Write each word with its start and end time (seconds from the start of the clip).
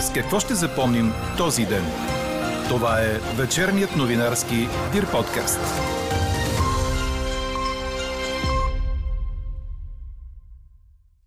С 0.00 0.12
какво 0.12 0.40
ще 0.40 0.54
запомним 0.54 1.12
този 1.38 1.66
ден? 1.66 1.84
Това 2.68 3.00
е 3.00 3.18
вечерният 3.36 3.96
новинарски 3.96 4.56
Дир 4.92 5.10
подкаст. 5.12 5.60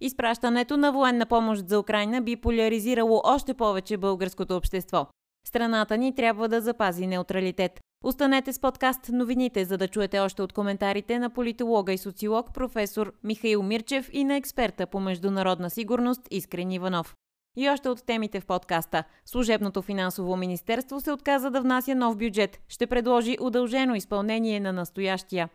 Изпращането 0.02 0.78
на 0.78 0.92
военна 0.92 1.26
помощ 1.26 1.68
за 1.68 1.80
Украина 1.80 2.22
би 2.22 2.36
поляризирало 2.36 3.22
още 3.24 3.54
повече 3.54 3.98
българското 3.98 4.56
общество. 4.56 5.08
Страната 5.48 5.98
ни 5.98 6.16
трябва 6.16 6.48
да 6.50 6.62
запази 6.62 7.08
неутралитет. 7.08 7.80
Останете 8.04 8.54
с 8.54 8.60
подкаст 8.60 9.10
новините, 9.10 9.66
за 9.66 9.78
да 9.78 9.88
чуете 9.88 10.20
още 10.20 10.42
от 10.42 10.54
коментарите 10.54 11.20
на 11.20 11.30
политолога 11.30 11.94
и 11.94 11.98
социолог 11.98 12.54
професор 12.54 13.14
Михаил 13.24 13.64
Мирчев 13.64 14.10
и 14.14 14.24
на 14.24 14.36
експерта 14.36 14.88
по 14.88 15.00
международна 15.00 15.70
сигурност 15.70 16.22
Искрен 16.32 16.72
Иванов. 16.72 17.16
И 17.56 17.70
още 17.70 17.90
от 17.90 18.06
темите 18.06 18.40
в 18.40 18.46
подкаста. 18.46 19.04
Служебното 19.26 19.82
финансово 19.82 20.38
министерство 20.38 21.02
се 21.02 21.12
отказа 21.12 21.52
да 21.52 21.62
внася 21.62 21.96
нов 21.96 22.18
бюджет. 22.18 22.60
Ще 22.68 22.88
предложи 22.88 23.38
удължено 23.42 23.96
изпълнение 23.96 24.60
на 24.60 24.74
настоящия. 24.74 25.50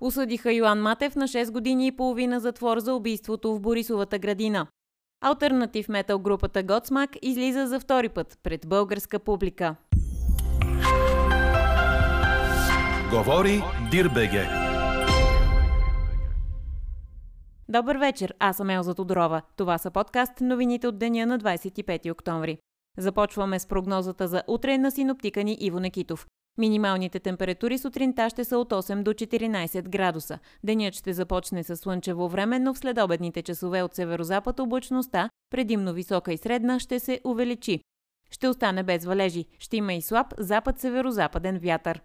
Осъдиха 0.00 0.52
Йоан 0.52 0.82
Матев 0.82 1.16
на 1.16 1.28
6 1.28 1.50
години 1.50 1.86
и 1.86 1.92
половина 1.92 2.40
затвор 2.40 2.78
за 2.78 2.94
убийството 2.94 3.54
в 3.54 3.60
Борисовата 3.60 4.18
градина. 4.18 4.66
Алтернатив 5.20 5.88
метал 5.88 6.18
групата 6.18 6.62
Готсмак 6.62 7.10
излиза 7.22 7.66
за 7.66 7.80
втори 7.80 8.08
път 8.08 8.38
пред 8.42 8.68
българска 8.68 9.18
публика. 9.18 9.76
Говори 13.10 13.62
Дирбеге. 13.90 14.63
Добър 17.68 17.96
вечер, 17.96 18.34
аз 18.38 18.56
съм 18.56 18.70
Елза 18.70 18.94
Тодорова. 18.94 19.42
Това 19.56 19.78
са 19.78 19.90
подкаст 19.90 20.40
новините 20.40 20.88
от 20.88 20.98
деня 20.98 21.26
на 21.26 21.38
25 21.38 22.12
октомври. 22.12 22.58
Започваме 22.98 23.58
с 23.58 23.66
прогнозата 23.66 24.28
за 24.28 24.42
утре 24.46 24.78
на 24.78 24.90
синоптика 24.90 25.44
ни 25.44 25.56
Иво 25.60 25.80
Некитов. 25.80 26.26
Минималните 26.58 27.20
температури 27.20 27.78
сутринта 27.78 28.30
ще 28.30 28.44
са 28.44 28.58
от 28.58 28.70
8 28.70 29.02
до 29.02 29.12
14 29.12 29.88
градуса. 29.88 30.38
Денят 30.64 30.94
ще 30.94 31.12
започне 31.12 31.64
с 31.64 31.76
слънчево 31.76 32.28
време, 32.28 32.58
но 32.58 32.74
в 32.74 32.78
следобедните 32.78 33.42
часове 33.42 33.82
от 33.82 33.94
северозапад 33.94 34.60
облачността, 34.60 35.30
предимно 35.50 35.92
висока 35.92 36.32
и 36.32 36.38
средна, 36.38 36.78
ще 36.78 37.00
се 37.00 37.20
увеличи. 37.24 37.80
Ще 38.30 38.48
остане 38.48 38.82
без 38.82 39.04
валежи. 39.04 39.44
Ще 39.58 39.76
има 39.76 39.94
и 39.94 40.02
слаб 40.02 40.26
запад-северозападен 40.38 41.58
вятър. 41.58 42.00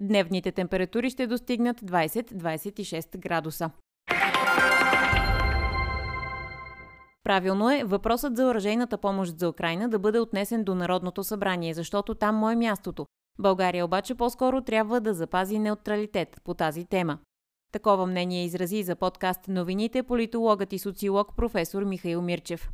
Дневните 0.00 0.52
температури 0.52 1.10
ще 1.10 1.26
достигнат 1.26 1.80
20-26 1.80 3.18
градуса. 3.18 3.70
Правилно 7.24 7.70
е 7.70 7.84
въпросът 7.84 8.36
за 8.36 8.46
оръжейната 8.46 8.98
помощ 8.98 9.38
за 9.38 9.48
Украина 9.48 9.88
да 9.88 9.98
бъде 9.98 10.18
отнесен 10.18 10.64
до 10.64 10.74
Народното 10.74 11.22
събрание, 11.22 11.74
защото 11.74 12.14
там 12.14 12.36
му 12.36 12.50
е 12.50 12.56
мястото. 12.56 13.06
България 13.38 13.84
обаче 13.84 14.14
по-скоро 14.14 14.60
трябва 14.60 15.00
да 15.00 15.14
запази 15.14 15.58
неутралитет 15.58 16.40
по 16.44 16.54
тази 16.54 16.88
тема. 16.88 17.18
Такова 17.72 18.06
мнение 18.06 18.44
изрази 18.44 18.82
за 18.82 18.96
подкаст 18.96 19.48
новините 19.48 20.02
политологът 20.02 20.72
и 20.72 20.78
социолог 20.78 21.36
професор 21.36 21.84
Михаил 21.84 22.22
Мирчев. 22.22 22.70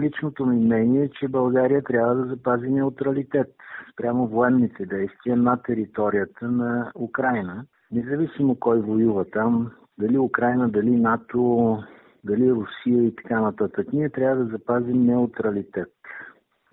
Личното 0.00 0.46
ми 0.46 0.56
мнение 0.56 1.02
е, 1.04 1.10
че 1.10 1.28
България 1.28 1.84
трябва 1.84 2.14
да 2.14 2.26
запази 2.26 2.70
неутралитет 2.70 3.54
спрямо 3.92 4.26
военните 4.26 4.86
действия 4.86 5.36
на 5.36 5.62
територията 5.62 6.48
на 6.48 6.92
Украина. 6.94 7.64
Независимо 7.90 8.56
кой 8.60 8.80
воюва 8.80 9.24
там, 9.30 9.70
дали 9.98 10.18
Украина, 10.18 10.68
дали 10.68 10.90
НАТО, 10.90 11.78
дали 12.24 12.50
Русия 12.50 13.04
и 13.04 13.16
така 13.16 13.40
нататък, 13.40 13.92
ние 13.92 14.10
трябва 14.10 14.44
да 14.44 14.50
запазим 14.50 15.06
неутралитет. 15.06 15.92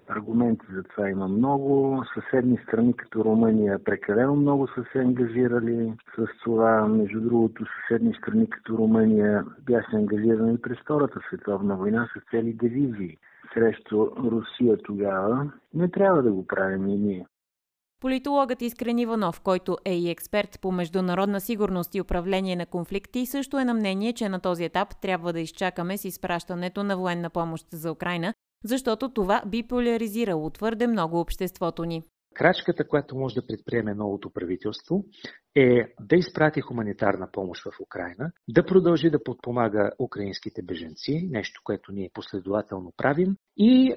Аргументи 0.07 0.65
за 0.73 0.83
това 0.83 1.09
има 1.09 1.27
много. 1.27 2.03
Съседни 2.13 2.57
страни 2.57 2.93
като 2.93 3.23
Румъния 3.23 3.83
прекалено 3.83 4.35
много 4.35 4.67
са 4.67 4.85
се 4.91 4.99
ангажирали 4.99 5.93
с 6.15 6.27
това. 6.43 6.87
Между 6.87 7.21
другото, 7.21 7.65
съседни 7.65 8.13
страни 8.13 8.49
като 8.49 8.77
Румъния 8.77 9.45
бяха 9.65 9.97
ангажирани 9.97 10.61
през 10.61 10.77
Втората 10.79 11.19
световна 11.27 11.75
война 11.75 12.09
с 12.15 12.31
цели 12.31 12.53
дивизии 12.53 13.17
срещу 13.53 14.07
Русия 14.17 14.77
тогава. 14.77 15.51
Не 15.73 15.91
трябва 15.91 16.23
да 16.23 16.31
го 16.31 16.47
правим 16.47 16.87
и 16.87 16.97
ние. 16.97 17.25
Политологът 18.01 18.61
Искрен 18.61 18.99
Иванов, 18.99 19.41
който 19.41 19.77
е 19.85 19.95
и 19.95 20.09
експерт 20.09 20.59
по 20.61 20.71
международна 20.71 21.41
сигурност 21.41 21.95
и 21.95 22.01
управление 22.01 22.55
на 22.55 22.65
конфликти, 22.65 23.25
също 23.25 23.59
е 23.59 23.65
на 23.65 23.73
мнение, 23.73 24.13
че 24.13 24.29
на 24.29 24.39
този 24.39 24.63
етап 24.63 25.01
трябва 25.01 25.33
да 25.33 25.39
изчакаме 25.39 25.97
с 25.97 26.05
изпращането 26.05 26.83
на 26.83 26.97
военна 26.97 27.29
помощ 27.29 27.65
за 27.71 27.91
Украина, 27.91 28.33
защото 28.63 29.09
това 29.09 29.41
би 29.45 29.63
поляризирало 29.63 30.49
твърде 30.49 30.87
много 30.87 31.19
обществото 31.19 31.85
ни. 31.85 32.03
Крачката, 32.33 32.87
която 32.87 33.15
може 33.15 33.35
да 33.35 33.47
предприеме 33.47 33.93
новото 33.93 34.29
правителство, 34.29 35.05
е 35.55 35.93
да 36.01 36.15
изпрати 36.15 36.61
хуманитарна 36.61 37.29
помощ 37.31 37.63
в 37.63 37.79
Украина, 37.81 38.31
да 38.47 38.65
продължи 38.65 39.09
да 39.09 39.23
подпомага 39.23 39.91
украинските 39.99 40.61
беженци, 40.63 41.27
нещо, 41.31 41.61
което 41.63 41.91
ние 41.91 42.09
последователно 42.13 42.93
правим, 42.97 43.35
и 43.57 43.95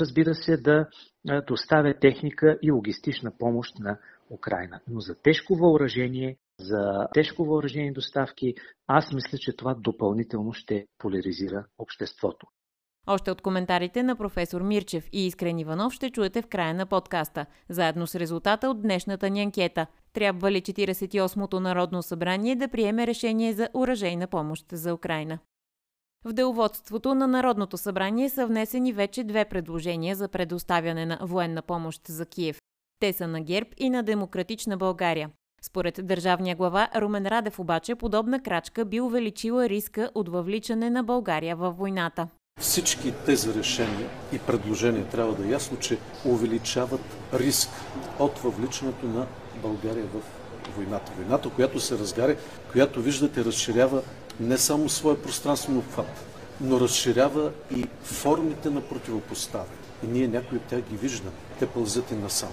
разбира 0.00 0.34
се 0.34 0.56
да 0.56 0.88
доставя 1.46 1.98
техника 2.00 2.58
и 2.62 2.70
логистична 2.70 3.32
помощ 3.38 3.78
на 3.78 3.98
Украина. 4.30 4.80
Но 4.88 5.00
за 5.00 5.14
тежко 5.22 5.54
въоръжение, 5.54 6.36
за 6.60 7.08
тежко 7.14 7.44
въоръжение 7.44 7.92
доставки, 7.92 8.54
аз 8.86 9.12
мисля, 9.12 9.38
че 9.38 9.56
това 9.56 9.74
допълнително 9.74 10.52
ще 10.52 10.86
поляризира 10.98 11.66
обществото. 11.78 12.46
Още 13.06 13.30
от 13.30 13.42
коментарите 13.42 14.02
на 14.02 14.16
професор 14.16 14.62
Мирчев 14.62 15.08
и 15.12 15.26
Искрен 15.26 15.58
Иванов 15.58 15.92
ще 15.92 16.10
чуете 16.10 16.42
в 16.42 16.46
края 16.46 16.74
на 16.74 16.86
подкаста, 16.86 17.46
заедно 17.68 18.06
с 18.06 18.14
резултата 18.14 18.70
от 18.70 18.82
днешната 18.82 19.30
ни 19.30 19.42
анкета. 19.42 19.86
Трябва 20.12 20.52
ли 20.52 20.62
48-то 20.62 21.60
Народно 21.60 22.02
събрание 22.02 22.56
да 22.56 22.68
приеме 22.68 23.06
решение 23.06 23.52
за 23.52 23.68
уражейна 23.74 24.26
помощ 24.26 24.66
за 24.72 24.94
Украина? 24.94 25.38
В 26.24 26.32
деловодството 26.32 27.14
на 27.14 27.26
Народното 27.26 27.78
събрание 27.78 28.28
са 28.28 28.46
внесени 28.46 28.92
вече 28.92 29.24
две 29.24 29.44
предложения 29.44 30.16
за 30.16 30.28
предоставяне 30.28 31.06
на 31.06 31.18
военна 31.22 31.62
помощ 31.62 32.08
за 32.08 32.26
Киев. 32.26 32.58
Те 33.00 33.12
са 33.12 33.28
на 33.28 33.40
ГЕРБ 33.40 33.70
и 33.78 33.90
на 33.90 34.02
Демократична 34.02 34.76
България. 34.76 35.30
Според 35.62 36.00
държавния 36.06 36.56
глава 36.56 36.88
Румен 36.96 37.26
Радев 37.26 37.58
обаче 37.58 37.94
подобна 37.94 38.42
крачка 38.42 38.84
би 38.84 39.00
увеличила 39.00 39.68
риска 39.68 40.10
от 40.14 40.28
въвличане 40.28 40.90
на 40.90 41.04
България 41.04 41.56
във 41.56 41.76
войната. 41.76 42.28
Всички 42.74 43.12
тези 43.26 43.54
решения 43.54 44.08
и 44.32 44.38
предложения 44.38 45.04
трябва 45.04 45.34
да 45.34 45.46
е 45.46 45.50
ясно, 45.50 45.76
че 45.78 45.98
увеличават 46.24 47.00
риск 47.34 47.68
от 48.18 48.38
въвличането 48.38 49.06
на 49.06 49.26
България 49.62 50.04
в 50.04 50.20
войната. 50.76 51.12
Войната, 51.16 51.50
която 51.50 51.80
се 51.80 51.98
разгаря, 51.98 52.36
която 52.72 53.02
виждате, 53.02 53.44
разширява 53.44 54.02
не 54.40 54.58
само 54.58 54.88
своя 54.88 55.22
пространствен 55.22 55.76
обхват, 55.76 56.26
но 56.60 56.80
разширява 56.80 57.50
и 57.76 57.86
формите 58.02 58.70
на 58.70 58.80
противопоставяне. 58.80 59.76
И 60.04 60.06
ние 60.06 60.28
някои 60.28 60.58
от 60.58 60.64
тях 60.64 60.80
ги 60.80 60.96
виждаме. 60.96 61.36
Те 61.58 61.66
пълзят 61.66 62.10
и 62.10 62.14
насам. 62.14 62.52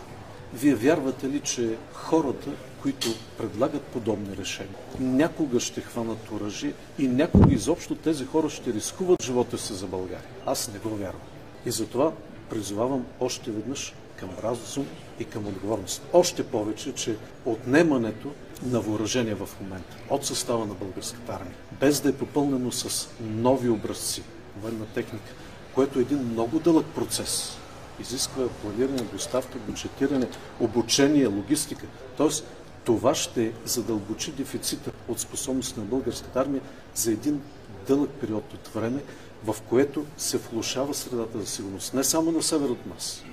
Вие 0.54 0.76
вярвате 0.76 1.30
ли, 1.30 1.40
че 1.40 1.78
хората, 1.94 2.50
които 2.82 3.08
предлагат 3.38 3.82
подобни 3.82 4.38
решения, 4.38 4.76
някога 5.00 5.60
ще 5.60 5.82
хванат 5.82 6.32
оръжие 6.32 6.74
и 7.00 7.08
някога 7.08 7.54
изобщо 7.54 7.96
тези 7.96 8.26
хора 8.26 8.50
ще 8.50 8.74
рискуват 8.74 9.24
живота 9.24 9.58
си 9.58 9.74
за 9.74 9.88
България? 9.88 10.30
Аз 10.46 10.72
не 10.74 10.80
го 10.80 10.90
вярвам. 10.90 11.22
И 11.66 11.72
затова 11.72 12.12
призовавам 12.50 13.06
още 13.20 13.52
веднъж 13.52 13.94
към 14.16 14.30
разум 14.44 14.86
и 15.20 15.26
към 15.26 15.48
отговорност. 15.48 16.02
Още 16.14 16.44
повече, 16.44 16.94
че 16.94 17.16
отнемането 17.46 18.28
на 18.64 18.82
въоръжение 18.82 19.36
в 19.36 19.50
момента 19.62 19.98
от 20.10 20.26
състава 20.26 20.66
на 20.66 20.74
българската 20.74 21.34
армия, 21.34 21.56
без 21.80 22.02
да 22.02 22.10
е 22.10 22.14
попълнено 22.14 22.72
с 22.72 23.10
нови 23.22 23.70
образци, 23.70 24.24
военна 24.62 24.86
техника, 24.86 25.34
което 25.76 26.00
е 26.00 26.02
един 26.02 26.24
много 26.24 26.60
дълъг 26.60 26.86
процес, 26.96 27.58
изисква 28.02 28.48
планиране, 28.48 29.02
доставка, 29.02 29.58
бюджетиране, 29.68 30.28
обучение, 30.60 31.28
логистика. 31.28 31.86
Тоест, 32.18 32.46
това 32.86 33.16
ще 33.16 33.54
задълбочи 33.66 34.32
дефицита 34.32 34.92
от 35.08 35.20
способност 35.20 35.78
на 35.78 35.84
българската 35.84 36.40
армия 36.40 36.62
за 36.96 37.12
един 37.12 37.42
дълъг 37.88 38.10
период 38.10 38.54
от 38.54 38.68
време, 38.68 39.04
в 39.44 39.56
което 39.70 40.06
се 40.18 40.38
влушава 40.38 40.94
средата 40.94 41.40
за 41.40 41.48
сигурност 41.48 41.94
не 41.94 42.04
само 42.04 42.32
на 42.32 42.44
север 42.44 42.70
от 42.70 42.86
нас, 42.86 43.24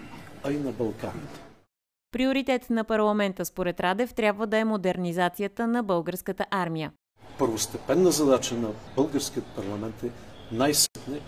а 0.45 0.53
и 0.53 0.59
на 0.59 0.73
Балканите. 0.73 1.41
Приоритет 2.13 2.71
на 2.71 2.85
парламента 2.85 3.45
според 3.45 3.81
Радев 3.81 4.15
трябва 4.15 4.47
да 4.47 4.59
е 4.59 4.65
модернизацията 4.65 5.67
на 5.67 5.83
българската 5.83 6.47
армия. 6.51 6.93
Първостепенна 7.39 8.11
задача 8.11 8.55
на 8.55 8.69
българският 8.97 9.47
парламент 9.47 10.03
е 10.03 10.11
най-сетне 10.53 11.21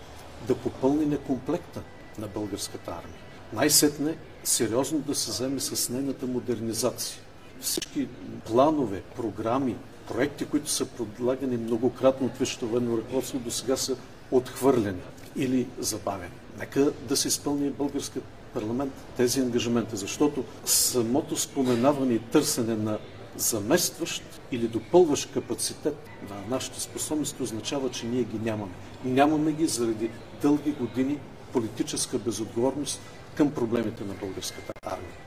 да 0.47 0.55
попълни 0.55 1.05
некомплекта 1.05 1.81
на 2.19 2.27
българската 2.27 2.91
армия. 2.91 3.19
Най-сетне 3.53 4.17
сериозно 4.43 4.99
да 4.99 5.15
се 5.15 5.31
вземе 5.31 5.59
с 5.59 5.89
нейната 5.89 6.27
модернизация. 6.27 7.21
Всички 7.61 8.07
планове, 8.45 9.01
програми, 9.15 9.75
проекти, 10.07 10.45
които 10.45 10.69
са 10.69 10.85
предлагани 10.85 11.57
многократно 11.57 12.27
от 12.27 12.37
Висшето 12.37 12.67
военно 12.67 12.97
ръководство, 12.97 13.39
до 13.39 13.51
сега 13.51 13.77
са 13.77 13.95
отхвърляни 14.31 15.01
или 15.35 15.67
забавени. 15.79 16.33
Нека 16.59 16.91
да 17.09 17.17
се 17.17 17.27
изпълни 17.27 17.69
българският 17.69 18.25
парламент 18.53 18.93
тези 19.17 19.39
ангажименти, 19.39 19.95
защото 19.95 20.43
самото 20.65 21.37
споменаване 21.37 22.13
и 22.13 22.19
търсене 22.19 22.75
на 22.75 22.97
заместващ 23.37 24.23
или 24.51 24.67
допълващ 24.67 25.33
капацитет 25.33 25.95
на 26.29 26.55
нашите 26.55 26.81
способности 26.81 27.43
означава, 27.43 27.91
че 27.91 28.05
ние 28.05 28.23
ги 28.23 28.39
нямаме. 28.39 28.73
Нямаме 29.05 29.51
ги 29.51 29.67
заради 29.67 30.09
дълги 30.41 30.71
години 30.71 31.19
политическа 31.53 32.17
безотговорност 32.17 33.01
към 33.35 33.51
проблемите 33.51 34.03
на 34.03 34.13
българската 34.13 34.73
армия. 34.85 35.20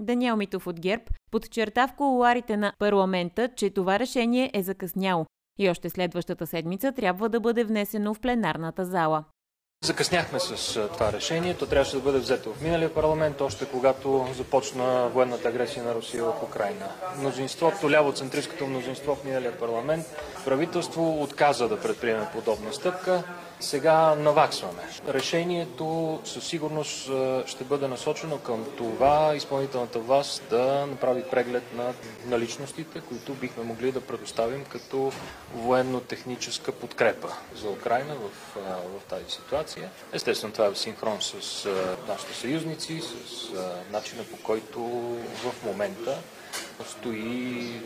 Даниел 0.00 0.36
Митов 0.36 0.66
от 0.66 0.80
ГЕРБ 0.80 1.04
подчерта 1.30 1.88
в 1.88 1.94
колуарите 1.96 2.56
на 2.56 2.72
парламента, 2.78 3.48
че 3.56 3.70
това 3.70 3.98
решение 3.98 4.50
е 4.54 4.62
закъсняло 4.62 5.26
и 5.58 5.70
още 5.70 5.90
следващата 5.90 6.46
седмица 6.46 6.92
трябва 6.92 7.28
да 7.28 7.40
бъде 7.40 7.64
внесено 7.64 8.14
в 8.14 8.20
пленарната 8.20 8.84
зала. 8.84 9.24
Закъсняхме 9.84 10.40
с 10.40 10.88
това 10.92 11.12
решение. 11.12 11.54
То 11.54 11.66
трябваше 11.66 11.96
да 11.96 12.02
бъде 12.02 12.18
взето 12.18 12.52
в 12.52 12.62
миналия 12.62 12.94
парламент, 12.94 13.40
още 13.40 13.64
когато 13.64 14.26
започна 14.36 15.08
военната 15.08 15.48
агресия 15.48 15.84
на 15.84 15.94
Русия 15.94 16.24
в 16.24 16.42
Украина. 16.42 16.88
Мнозинството, 17.18 17.90
лявоцентристското 17.90 18.66
мнозинство 18.66 19.14
в 19.14 19.24
миналия 19.24 19.58
парламент, 19.58 20.06
правителство 20.44 21.22
отказа 21.22 21.68
да 21.68 21.80
предприеме 21.80 22.26
подобна 22.34 22.72
стъпка. 22.72 23.22
Сега 23.60 24.14
наваксваме. 24.14 24.82
Решението 25.08 26.20
със 26.24 26.44
сигурност 26.44 27.10
ще 27.46 27.64
бъде 27.64 27.88
насочено 27.88 28.38
към 28.38 28.64
това 28.76 29.32
изпълнителната 29.36 29.98
власт 29.98 30.42
да 30.50 30.86
направи 30.86 31.22
преглед 31.30 31.62
на 31.74 31.92
наличностите, 32.26 33.00
които 33.00 33.34
бихме 33.34 33.64
могли 33.64 33.92
да 33.92 34.00
предоставим 34.00 34.64
като 34.64 35.12
военно-техническа 35.54 36.72
подкрепа 36.72 37.28
за 37.54 37.68
Украина 37.68 38.14
в, 38.14 38.60
в 38.98 39.04
тази 39.08 39.24
ситуация. 39.28 39.90
Естествено, 40.12 40.52
това 40.52 40.66
е 40.66 40.70
в 40.70 40.78
синхрон 40.78 41.18
с 41.20 41.68
нашите 42.08 42.34
съюзници, 42.34 43.00
с 43.00 43.52
начина 43.92 44.24
по 44.24 44.36
който 44.36 44.80
в 45.34 45.64
момента 45.64 46.18
стои 46.86 47.80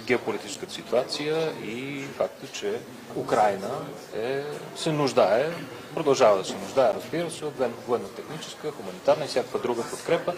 геополитическата 0.00 0.72
ситуация 0.72 1.52
и 1.64 2.02
факта, 2.16 2.46
че 2.52 2.78
Украина 3.16 3.70
е, 4.16 4.42
се 4.76 4.92
нуждае, 4.92 5.46
продължава 5.94 6.38
да 6.38 6.44
се 6.44 6.54
нуждае, 6.54 6.94
разбира 6.94 7.30
се, 7.30 7.44
от 7.44 7.54
военно-техническа, 7.88 8.70
хуманитарна 8.70 9.24
и 9.24 9.28
всякаква 9.28 9.58
друга 9.58 9.82
подкрепа. 9.90 10.34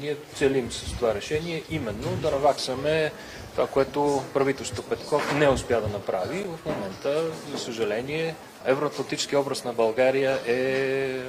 Ние 0.00 0.16
целим 0.34 0.72
с 0.72 0.92
това 0.92 1.14
решение 1.14 1.62
именно 1.70 2.16
да 2.22 2.30
наваксаме 2.30 3.12
това, 3.54 3.66
което 3.66 4.22
правителството 4.34 4.88
Петков 4.88 5.34
не 5.34 5.48
успя 5.48 5.80
да 5.80 5.88
направи. 5.88 6.44
В 6.44 6.66
момента, 6.66 7.24
за 7.52 7.58
съжаление, 7.58 8.34
евроатлантически 8.64 9.36
образ 9.36 9.64
на 9.64 9.72
България 9.72 10.38
е... 10.46 11.22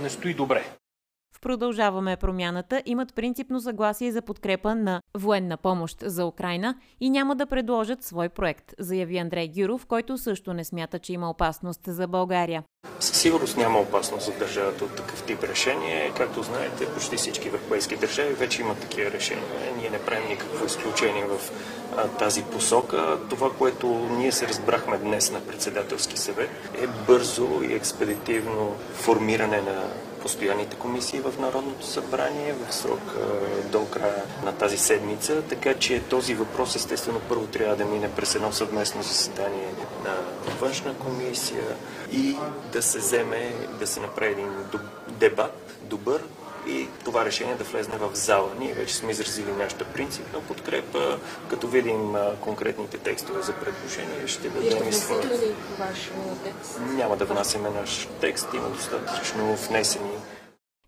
не 0.00 0.10
стои 0.10 0.34
добре. 0.34 0.64
Продължаваме 1.44 2.16
промяната 2.16 2.82
имат 2.86 3.14
принципно 3.14 3.60
съгласие 3.60 4.12
за 4.12 4.22
подкрепа 4.22 4.74
на 4.74 5.00
военна 5.18 5.56
помощ 5.56 5.96
за 6.02 6.26
Украина 6.26 6.74
и 7.00 7.10
няма 7.10 7.36
да 7.36 7.46
предложат 7.46 8.02
свой 8.02 8.28
проект, 8.28 8.64
заяви 8.78 9.18
Андрей 9.18 9.50
Гюров, 9.56 9.86
който 9.86 10.18
също 10.18 10.54
не 10.54 10.64
смята, 10.64 10.98
че 10.98 11.12
има 11.12 11.30
опасност 11.30 11.80
за 11.86 12.08
България. 12.08 12.62
Със 13.00 13.16
сигурност 13.16 13.56
няма 13.56 13.78
опасност 13.78 14.26
за 14.26 14.38
държавата 14.38 14.84
от 14.84 14.96
такъв 14.96 15.22
тип 15.22 15.42
решение. 15.42 16.12
Както 16.16 16.42
знаете, 16.42 16.92
почти 16.94 17.16
всички 17.16 17.48
европейски 17.48 17.96
държави 17.96 18.34
вече 18.34 18.62
имат 18.62 18.78
такива 18.78 19.10
решения. 19.10 19.44
Ние 19.78 19.90
не 19.90 19.98
правим 19.98 20.28
никакво 20.28 20.66
изключение 20.66 21.24
в 21.24 21.38
тази 22.18 22.42
посока. 22.42 23.18
Това, 23.30 23.50
което 23.58 23.86
ние 23.88 24.32
се 24.32 24.48
разбрахме 24.48 24.98
днес 24.98 25.32
на 25.32 25.40
председателски 25.40 26.18
съвет 26.18 26.50
е 26.82 26.86
бързо 26.86 27.62
и 27.62 27.74
експедитивно 27.74 28.76
формиране 28.94 29.60
на 29.60 29.82
постоянните 30.24 30.76
комисии 30.76 31.20
в 31.20 31.38
Народното 31.38 31.86
събрание 31.86 32.52
в 32.52 32.74
срок 32.74 33.14
до 33.72 33.84
края 33.84 34.22
на 34.44 34.52
тази 34.52 34.78
седмица, 34.78 35.42
така 35.42 35.74
че 35.74 36.00
този 36.00 36.34
въпрос 36.34 36.76
естествено 36.76 37.20
първо 37.28 37.46
трябва 37.46 37.76
да 37.76 37.84
мине 37.84 38.10
през 38.10 38.34
едно 38.34 38.52
съвместно 38.52 39.02
заседание 39.02 39.68
на 40.04 40.14
външна 40.60 40.94
комисия 40.94 41.64
и 42.12 42.36
да 42.72 42.82
се 42.82 42.98
вземе, 42.98 43.54
да 43.80 43.86
се 43.86 44.00
направи 44.00 44.32
един 44.32 44.48
дебат, 45.08 45.76
добър, 45.82 46.22
и 46.66 46.88
това 47.04 47.24
решение 47.24 47.54
да 47.54 47.64
влезне 47.64 47.98
в 47.98 48.14
зала. 48.14 48.50
Ние 48.58 48.74
вече 48.74 48.94
сме 48.94 49.10
изразили 49.10 49.52
нашата 49.52 49.84
принципна 49.84 50.40
подкрепа. 50.40 51.18
Като 51.50 51.68
видим 51.68 52.14
конкретните 52.40 52.98
текстове 52.98 53.42
за 53.42 53.52
предложение, 53.52 54.26
ще 54.26 54.48
дадем 54.48 54.88
и 54.88 54.92
своя. 54.92 55.22
Няма 56.80 57.16
да 57.16 57.24
внасяме 57.24 57.70
наш 57.70 58.08
текст, 58.20 58.48
има 58.54 58.68
достатъчно 58.68 59.56
внесени 59.56 60.10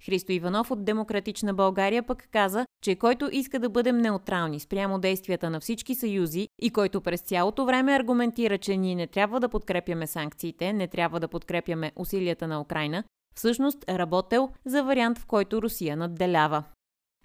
Христо 0.07 0.33
Иванов 0.33 0.71
от 0.71 0.85
Демократична 0.85 1.55
България 1.55 2.03
пък 2.03 2.29
каза, 2.33 2.67
че 2.83 2.95
който 2.95 3.29
иска 3.33 3.59
да 3.59 3.69
бъдем 3.69 3.99
неутрални 3.99 4.61
спрямо 4.61 4.99
действията 4.99 5.51
на 5.51 5.61
всички 5.61 5.95
съюзи 5.95 6.49
и 6.63 6.71
който 6.71 7.01
през 7.01 7.21
цялото 7.21 7.65
време 7.65 7.97
аргументира, 7.97 8.59
че 8.59 8.77
ние 8.77 8.95
не 8.95 9.07
трябва 9.07 9.41
да 9.41 9.49
подкрепяме 9.49 10.07
санкциите, 10.07 10.73
не 10.73 10.89
трябва 10.89 11.21
да 11.21 11.29
подкрепяме 11.29 11.93
усилията 11.97 12.47
на 12.47 12.61
Украина, 12.61 13.05
всъщност 13.37 13.85
е 13.89 13.99
работел 13.99 14.49
за 14.67 14.83
вариант, 14.83 15.19
в 15.19 15.27
който 15.27 15.63
Русия 15.63 15.97
надделява. 15.97 16.65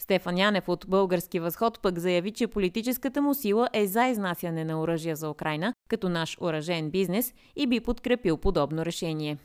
Стефан 0.01 0.37
Янев 0.37 0.69
от 0.69 0.85
Български 0.87 1.39
възход 1.39 1.81
пък 1.81 1.99
заяви, 1.99 2.31
че 2.31 2.47
политическата 2.47 3.21
му 3.21 3.33
сила 3.33 3.69
е 3.73 3.87
за 3.87 4.07
изнасяне 4.07 4.65
на 4.65 4.81
оръжия 4.81 5.15
за 5.15 5.29
Украина, 5.29 5.73
като 5.89 6.09
наш 6.09 6.37
оръжен 6.41 6.89
бизнес 6.89 7.33
и 7.55 7.67
би 7.67 7.79
подкрепил 7.79 8.37
подобно 8.37 8.85
решение. 8.85 9.37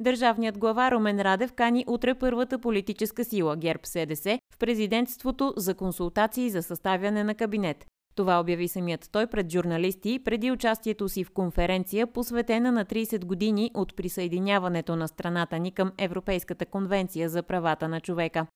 Държавният 0.00 0.58
глава 0.58 0.90
Румен 0.90 1.20
Радев 1.20 1.52
кани 1.52 1.84
утре 1.88 2.14
първата 2.14 2.58
политическа 2.58 3.24
сила 3.24 3.56
ГЕРБ 3.56 3.80
СДС 3.84 4.38
в 4.54 4.58
президентството 4.58 5.54
за 5.56 5.74
консултации 5.74 6.50
за 6.50 6.62
съставяне 6.62 7.24
на 7.24 7.34
кабинет. 7.34 7.86
Това 8.14 8.40
обяви 8.40 8.68
самият 8.68 9.08
той 9.12 9.26
пред 9.26 9.52
журналисти 9.52 10.20
преди 10.24 10.50
участието 10.52 11.08
си 11.08 11.24
в 11.24 11.30
конференция, 11.30 12.06
посветена 12.06 12.72
на 12.72 12.84
30 12.84 13.24
години 13.24 13.70
от 13.74 13.96
присъединяването 13.96 14.96
на 14.96 15.08
страната 15.08 15.58
ни 15.58 15.72
към 15.72 15.92
Европейската 15.98 16.66
конвенция 16.66 17.28
за 17.28 17.42
правата 17.42 17.88
на 17.88 18.00
човека. 18.00 18.46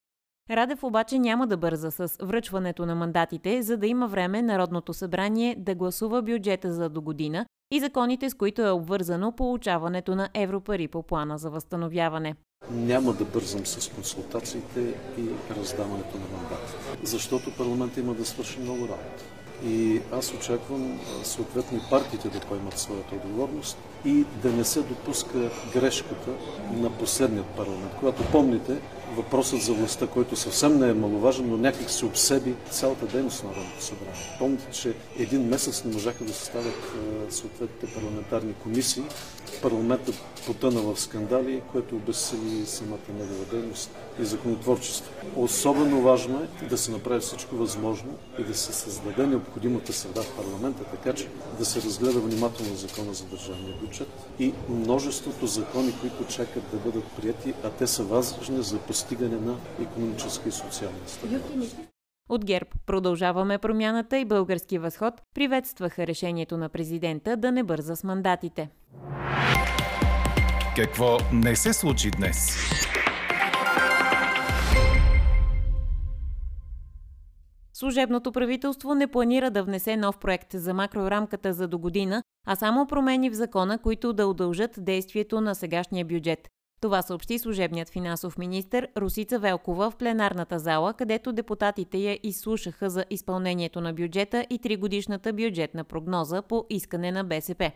Радев 0.49 0.83
обаче 0.83 1.19
няма 1.19 1.47
да 1.47 1.57
бърза 1.57 1.91
с 1.91 2.17
връчването 2.21 2.85
на 2.85 2.95
мандатите, 2.95 3.61
за 3.61 3.77
да 3.77 3.87
има 3.87 4.07
време 4.07 4.41
Народното 4.41 4.93
събрание 4.93 5.55
да 5.59 5.75
гласува 5.75 6.21
бюджета 6.21 6.73
за 6.73 6.89
до 6.89 7.01
година 7.01 7.45
и 7.71 7.79
законите, 7.79 8.29
с 8.29 8.33
които 8.33 8.61
е 8.61 8.71
обвързано 8.71 9.31
получаването 9.31 10.15
на 10.15 10.29
европари 10.33 10.87
по 10.87 11.03
плана 11.03 11.37
за 11.37 11.49
възстановяване. 11.49 12.35
Няма 12.71 13.13
да 13.13 13.25
бързам 13.25 13.65
с 13.65 13.89
консултациите 13.89 14.79
и 15.17 15.55
раздаването 15.59 16.17
на 16.17 16.37
мандати, 16.37 16.73
защото 17.03 17.57
парламентът 17.57 17.97
има 17.97 18.13
да 18.13 18.25
свърши 18.25 18.59
много 18.59 18.81
работа. 18.81 19.38
И 19.65 20.01
аз 20.11 20.33
очаквам 20.33 20.99
съответно 21.23 21.81
партиите 21.89 22.29
да 22.29 22.39
поемат 22.39 22.79
своята 22.79 23.15
отговорност 23.15 23.77
и 24.05 24.25
да 24.43 24.51
не 24.51 24.63
се 24.63 24.81
допуска 24.81 25.49
грешката 25.73 26.31
на 26.71 26.89
последният 26.89 27.45
парламент. 27.45 27.91
Когато 27.99 28.23
помните, 28.31 28.77
въпросът 29.15 29.61
за 29.61 29.73
властта, 29.73 30.07
който 30.07 30.35
съвсем 30.35 30.79
не 30.79 30.89
е 30.89 30.93
маловажен, 30.93 31.49
но 31.49 31.57
някак 31.57 31.89
се 31.89 32.05
обсеби 32.05 32.55
цялата 32.71 33.05
дейност 33.05 33.43
на 33.43 33.49
Народното 33.49 33.83
събрание. 33.83 34.35
Помните, 34.39 34.65
че 34.71 34.93
един 35.19 35.47
месец 35.47 35.83
не 35.83 35.93
можаха 35.93 36.23
да 36.23 36.33
съставят 36.33 36.93
съответните 37.29 37.93
парламентарни 37.93 38.53
комисии. 38.53 39.03
Парламентът 39.61 40.15
потъна 40.45 40.81
в 40.81 40.99
скандали, 40.99 41.61
което 41.71 41.95
обесили 41.95 42.65
самата 42.65 42.97
негова 43.19 43.45
дейност 43.51 43.89
и 44.21 44.25
законотворчество. 44.25 45.11
Особено 45.35 46.01
важно 46.01 46.47
е 46.61 46.65
да 46.65 46.77
се 46.77 46.91
направи 46.91 47.19
всичко 47.19 47.55
възможно 47.55 48.11
и 48.39 48.43
да 48.43 48.55
се 48.55 48.73
създаде 48.73 49.27
необходимата 49.27 49.93
среда 49.93 50.21
в 50.21 50.35
парламента, 50.35 50.83
така 50.83 51.13
че 51.13 51.27
да 51.59 51.65
се 51.65 51.81
разгледа 51.81 52.19
внимателно 52.19 52.75
закона 52.75 53.13
за 53.13 53.25
държавния 53.25 53.75
бюджет 53.81 54.07
и 54.39 54.53
множеството 54.69 55.47
закони, 55.47 55.93
които 56.01 56.33
чакат 56.33 56.63
да 56.71 56.77
бъдат 56.77 57.03
прияти, 57.03 57.53
а 57.63 57.69
те 57.69 57.87
са 57.87 58.03
важни 58.03 58.63
за 58.63 58.77
постигане 58.77 59.08
на 59.11 59.55
економическа 59.81 60.49
и 60.49 60.51
социална 60.51 61.07
стабилност. 61.07 61.77
От 62.29 62.45
ГЕРБ 62.45 62.69
продължаваме 62.85 63.57
промяната 63.57 64.17
и 64.17 64.25
български 64.25 64.77
възход 64.77 65.13
приветстваха 65.35 66.07
решението 66.07 66.57
на 66.57 66.69
президента 66.69 67.37
да 67.37 67.51
не 67.51 67.63
бърза 67.63 67.95
с 67.95 68.03
мандатите. 68.03 68.69
Какво 70.75 71.17
не 71.33 71.55
се 71.55 71.73
случи 71.73 72.11
днес? 72.11 72.57
Служебното 77.73 78.31
правителство 78.31 78.95
не 78.95 79.07
планира 79.07 79.51
да 79.51 79.63
внесе 79.63 79.97
нов 79.97 80.17
проект 80.19 80.53
за 80.53 80.73
макрорамката 80.73 81.53
за 81.53 81.67
до 81.67 81.79
година, 81.79 82.23
а 82.47 82.55
само 82.55 82.87
промени 82.87 83.29
в 83.29 83.33
закона, 83.33 83.77
които 83.77 84.13
да 84.13 84.27
удължат 84.27 84.71
действието 84.77 85.41
на 85.41 85.55
сегашния 85.55 86.05
бюджет. 86.05 86.47
Това 86.81 87.01
съобщи 87.01 87.39
служебният 87.39 87.89
финансов 87.89 88.37
министр 88.37 88.87
Русица 88.97 89.39
Велкова 89.39 89.91
в 89.91 89.95
пленарната 89.95 90.59
зала, 90.59 90.93
където 90.93 91.33
депутатите 91.33 91.97
я 91.97 92.19
изслушаха 92.23 92.89
за 92.89 93.05
изпълнението 93.09 93.81
на 93.81 93.93
бюджета 93.93 94.45
и 94.49 94.59
тригодишната 94.59 95.33
бюджетна 95.33 95.83
прогноза 95.83 96.41
по 96.41 96.65
искане 96.69 97.11
на 97.11 97.23
БСП. 97.23 97.71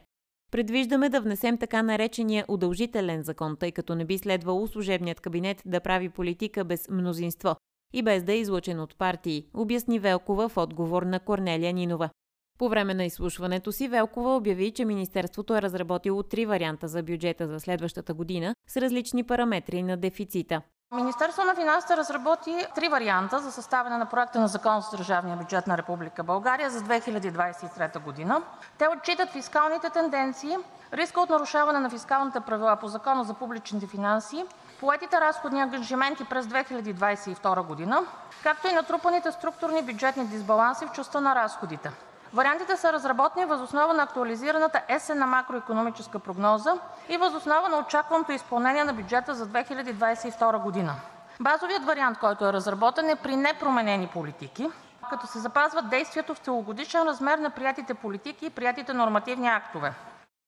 Предвиждаме 0.51 1.09
да 1.09 1.21
внесем 1.21 1.57
така 1.57 1.83
наречения 1.83 2.45
удължителен 2.47 3.23
закон, 3.23 3.57
тъй 3.59 3.71
като 3.71 3.95
не 3.95 4.05
би 4.05 4.17
следвало 4.17 4.67
служебният 4.67 5.19
кабинет 5.19 5.61
да 5.65 5.79
прави 5.79 6.09
политика 6.09 6.63
без 6.63 6.89
мнозинство 6.89 7.55
и 7.93 8.01
без 8.01 8.23
да 8.23 8.33
е 8.33 8.37
излучен 8.37 8.79
от 8.79 8.97
партии, 8.97 9.45
обясни 9.53 9.99
Велкова 9.99 10.49
в 10.49 10.57
отговор 10.57 11.03
на 11.03 11.19
Корнелия 11.19 11.73
Нинова. 11.73 12.09
По 12.57 12.69
време 12.69 12.93
на 12.93 13.03
изслушването 13.03 13.71
си 13.71 13.87
Велкова 13.87 14.35
обяви, 14.35 14.71
че 14.71 14.85
Министерството 14.85 15.55
е 15.55 15.61
разработило 15.61 16.23
три 16.23 16.45
варианта 16.45 16.87
за 16.87 17.03
бюджета 17.03 17.47
за 17.47 17.59
следващата 17.59 18.13
година 18.13 18.55
с 18.67 18.77
различни 18.77 19.23
параметри 19.23 19.83
на 19.83 19.97
дефицита. 19.97 20.61
Министерство 20.95 21.43
на 21.43 21.55
финансите 21.55 21.97
разработи 21.97 22.65
три 22.75 22.89
варианта 22.89 23.39
за 23.39 23.51
съставяне 23.51 23.97
на 23.97 24.05
проекта 24.05 24.39
на 24.39 24.47
закон 24.47 24.81
за 24.81 24.97
държавния 24.97 25.37
бюджет 25.37 25.67
на 25.67 25.77
Република 25.77 26.23
България 26.23 26.69
за 26.69 26.79
2023 26.79 28.03
година. 28.03 28.41
Те 28.77 28.87
отчитат 28.87 29.29
фискалните 29.29 29.89
тенденции, 29.89 30.57
риска 30.93 31.21
от 31.21 31.29
нарушаване 31.29 31.79
на 31.79 31.89
фискалните 31.89 32.39
правила 32.39 32.75
по 32.75 32.87
Закона 32.87 33.23
за 33.23 33.33
публичните 33.33 33.87
финанси, 33.87 34.45
поетите 34.79 35.21
разходни 35.21 35.61
ангажименти 35.61 36.25
през 36.25 36.45
2022 36.45 37.67
година, 37.67 38.01
както 38.43 38.67
и 38.67 38.73
натрупаните 38.73 39.31
структурни 39.31 39.81
бюджетни 39.81 40.27
дисбаланси 40.27 40.85
в 40.85 40.91
частта 40.91 41.21
на 41.21 41.35
разходите. 41.35 41.91
Вариантите 42.33 42.77
са 42.77 42.93
разработени 42.93 43.45
въз 43.45 43.61
основа 43.61 43.93
на 43.93 44.03
актуализираната 44.03 44.81
есенна 44.87 45.27
макроекономическа 45.27 46.19
прогноза 46.19 46.73
и 47.09 47.17
въз 47.17 47.33
основа 47.33 47.69
на 47.69 47.77
очакваното 47.77 48.31
изпълнение 48.31 48.83
на 48.83 48.93
бюджета 48.93 49.35
за 49.35 49.47
2022 49.47 50.61
година. 50.61 50.95
Базовият 51.39 51.85
вариант, 51.85 52.17
който 52.19 52.45
е 52.45 52.53
разработен, 52.53 53.09
е 53.09 53.15
при 53.15 53.35
непроменени 53.35 54.07
политики, 54.07 54.69
като 55.09 55.27
се 55.27 55.39
запазва 55.39 55.81
действието 55.81 56.33
в 56.33 56.37
целогодишен 56.37 57.03
размер 57.03 57.37
на 57.37 57.49
приятите 57.49 57.93
политики 57.93 58.45
и 58.45 58.49
приятите 58.49 58.93
нормативни 58.93 59.47
актове. 59.47 59.93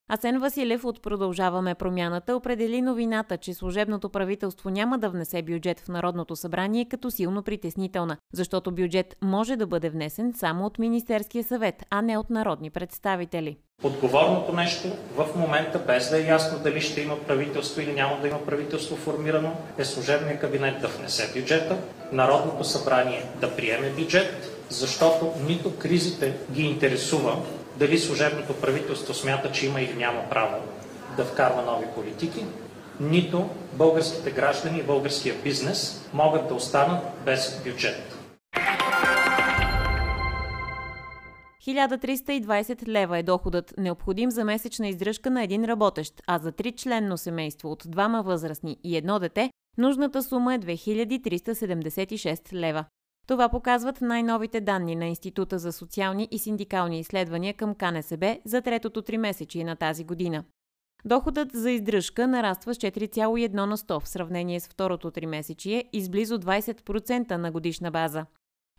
Асен 0.10 0.40
Василев 0.40 0.86
от 0.86 1.02
Продължаваме 1.02 1.76
промяната 1.76 2.36
определи 2.36 2.82
новината, 2.82 3.38
че 3.38 3.54
служебното 3.54 4.10
правителство 4.10 4.70
няма 4.70 4.98
да 4.98 5.10
внесе 5.10 5.42
бюджет 5.42 5.80
в 5.80 5.88
Народното 5.88 6.36
събрание 6.36 6.86
като 6.86 7.12
силно 7.12 7.44
притеснителна, 7.44 8.18
защото 8.34 8.72
бюджет 8.72 9.18
може 9.22 9.56
да 9.56 9.68
бъде 9.68 9.90
внесен 9.90 10.34
само 10.38 10.66
от 10.66 10.80
Министерския 10.80 11.44
съвет, 11.44 11.84
а 11.90 12.02
не 12.02 12.18
от 12.18 12.30
народни 12.30 12.70
представители. 12.70 13.58
Отговорното 13.84 14.54
нещо 14.54 14.88
в 15.16 15.28
момента, 15.36 15.80
без 15.88 16.10
да 16.10 16.18
е 16.18 16.28
ясно 16.28 16.60
дали 16.64 16.82
ще 16.82 17.02
има 17.02 17.20
правителство 17.20 17.82
или 17.82 17.94
няма 17.94 18.20
да 18.22 18.28
има 18.28 18.46
правителство 18.46 18.96
формирано, 18.96 19.52
е 19.78 19.86
служебният 19.86 20.42
кабинет 20.42 20.82
да 20.82 20.88
внесе 20.88 21.40
бюджета, 21.40 21.78
Народното 22.12 22.64
събрание 22.64 23.26
да 23.42 23.56
приеме 23.56 23.90
бюджет, 23.90 24.52
защото 24.70 25.32
нито 25.48 25.76
кризите 25.76 26.38
ги 26.52 26.62
интересува, 26.62 27.38
дали 27.78 28.00
служебното 28.00 28.54
правителство 28.54 29.14
смята, 29.14 29.52
че 29.52 29.66
има 29.66 29.82
или 29.82 29.94
няма 29.94 30.30
право 30.30 30.56
да 31.18 31.26
вкарва 31.26 31.62
нови 31.62 31.86
политики, 31.96 32.46
нито 33.00 33.50
българските 33.74 34.32
граждани 34.32 34.80
и 34.80 34.84
българския 34.84 35.36
бизнес 35.44 36.10
могат 36.14 36.48
да 36.48 36.54
останат 36.54 37.04
без 37.26 37.62
бюджет. 37.64 38.16
1320 41.68 42.88
лева 42.88 43.18
е 43.18 43.24
доходът 43.24 43.74
необходим 43.78 44.32
за 44.32 44.46
месечна 44.46 44.88
издръжка 44.88 45.30
на 45.30 45.44
един 45.44 45.66
работещ, 45.66 46.14
а 46.28 46.38
за 46.38 46.52
три 46.52 46.72
членно 46.72 47.18
семейство 47.18 47.72
от 47.72 47.84
двама 47.88 48.24
възрастни 48.24 48.78
и 48.84 48.98
едно 48.98 49.20
дете 49.20 49.50
нужната 49.78 50.24
сума 50.24 50.54
е 50.54 50.60
2376 50.60 52.54
лева. 52.54 52.86
Това 53.28 53.50
показват 53.50 54.02
най-новите 54.02 54.62
данни 54.62 54.96
на 54.96 55.06
Института 55.06 55.60
за 55.60 55.72
социални 55.72 56.28
и 56.32 56.40
синдикални 56.40 57.00
изследвания 57.00 57.54
към 57.54 57.76
КНСБ 57.76 58.38
за 58.46 58.62
третото 58.62 59.02
три 59.02 59.18
месечи 59.18 59.64
на 59.64 59.76
тази 59.76 60.04
година. 60.04 60.44
Доходът 61.06 61.52
за 61.52 61.72
издръжка 61.72 62.28
нараства 62.28 62.76
с 62.76 62.78
4,1 62.78 63.54
на 63.54 63.78
100 63.78 64.00
в 64.00 64.08
сравнение 64.08 64.60
с 64.60 64.68
второто 64.68 65.12
три 65.12 65.26
месечие 65.26 65.90
и 65.94 66.02
с 66.02 66.10
близо 66.10 66.40
20% 66.40 67.32
на 67.32 67.52
годишна 67.52 67.92
база. 67.92 68.26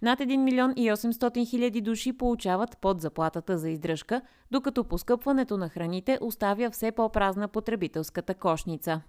Над 0.02 0.18
1 0.18 0.36
милион 0.36 0.72
и 0.76 0.90
800 0.90 1.50
хиляди 1.50 1.80
души 1.80 2.12
получават 2.12 2.78
под 2.80 3.00
заплатата 3.00 3.58
за 3.58 3.70
издръжка, 3.70 4.22
докато 4.50 4.84
поскъпването 4.84 5.56
на 5.56 5.68
храните 5.68 6.18
оставя 6.20 6.70
все 6.70 6.92
по-празна 6.92 7.48
потребителската 7.48 8.34
кошница. 8.34 9.00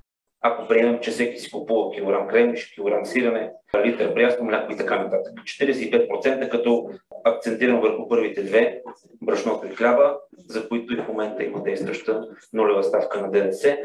Ако 0.41 0.67
приемем, 0.67 0.99
че 0.99 1.11
всеки 1.11 1.39
си 1.39 1.51
купува 1.51 1.91
килограм 1.91 2.27
кремвиш, 2.27 2.73
килограм 2.73 3.05
сирене, 3.05 3.51
литър 3.85 4.13
прясно 4.13 4.45
мляко 4.45 4.73
и 4.73 4.77
така 4.77 5.03
нататък. 5.03 5.33
45% 5.33 6.49
като 6.49 6.89
акцентирам 7.23 7.81
върху 7.81 8.07
първите 8.07 8.43
две, 8.43 8.81
брашното 9.21 9.67
и 9.67 9.69
хляба, 9.69 10.17
за 10.47 10.69
които 10.69 10.93
и 10.93 10.97
в 10.97 11.07
момента 11.07 11.43
има 11.43 11.63
действаща 11.63 12.27
нулева 12.53 12.83
ставка 12.83 13.21
на 13.21 13.31
ДДС. 13.31 13.77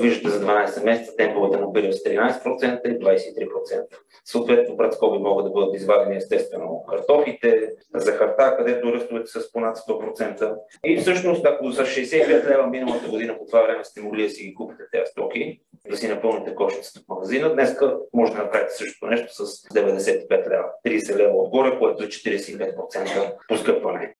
Виждате 0.00 0.28
за 0.28 0.46
12 0.46 0.84
месеца 0.84 1.16
темповете 1.16 1.56
на 1.56 1.72
период 1.72 1.94
с 1.94 1.98
13% 1.98 2.88
и 2.88 2.98
23%. 2.98 3.86
Съответно, 4.24 4.76
пред 4.76 4.92
скоби 4.92 5.18
могат 5.18 5.44
да 5.44 5.50
бъдат 5.50 5.74
извадени 5.74 6.16
естествено 6.16 6.84
картофите, 6.88 7.70
захарта, 7.94 8.56
където 8.56 8.92
ръстовете 8.92 9.26
са 9.26 9.40
с 9.40 9.52
понад 9.52 9.76
100%. 9.76 10.56
И 10.84 10.96
всъщност, 10.96 11.46
ако 11.46 11.70
за 11.70 11.82
65 11.82 12.48
лева 12.48 12.66
миналата 12.66 13.08
година 13.08 13.38
по 13.38 13.46
това 13.46 13.62
време 13.62 13.84
сте 13.84 14.00
могли 14.00 14.22
да 14.22 14.30
си 14.30 14.44
ги 14.44 14.54
купите 14.54 14.82
тези 14.92 15.10
стоки, 15.10 15.60
да 15.90 15.96
си 15.96 16.08
напълните 16.08 16.54
кошницата 16.54 17.00
в 17.00 17.08
магазина, 17.08 17.52
днес 17.52 17.76
може 18.14 18.32
да 18.32 18.38
направите 18.38 18.74
същото 18.74 19.06
нещо 19.06 19.46
с 19.46 19.68
95 19.68 20.30
лева. 20.30 20.64
30 20.86 21.16
лева 21.16 21.32
отгоре, 21.34 21.78
което 21.78 22.04
е 22.04 22.06
45% 22.06 23.36
поскъпване. 23.48 24.14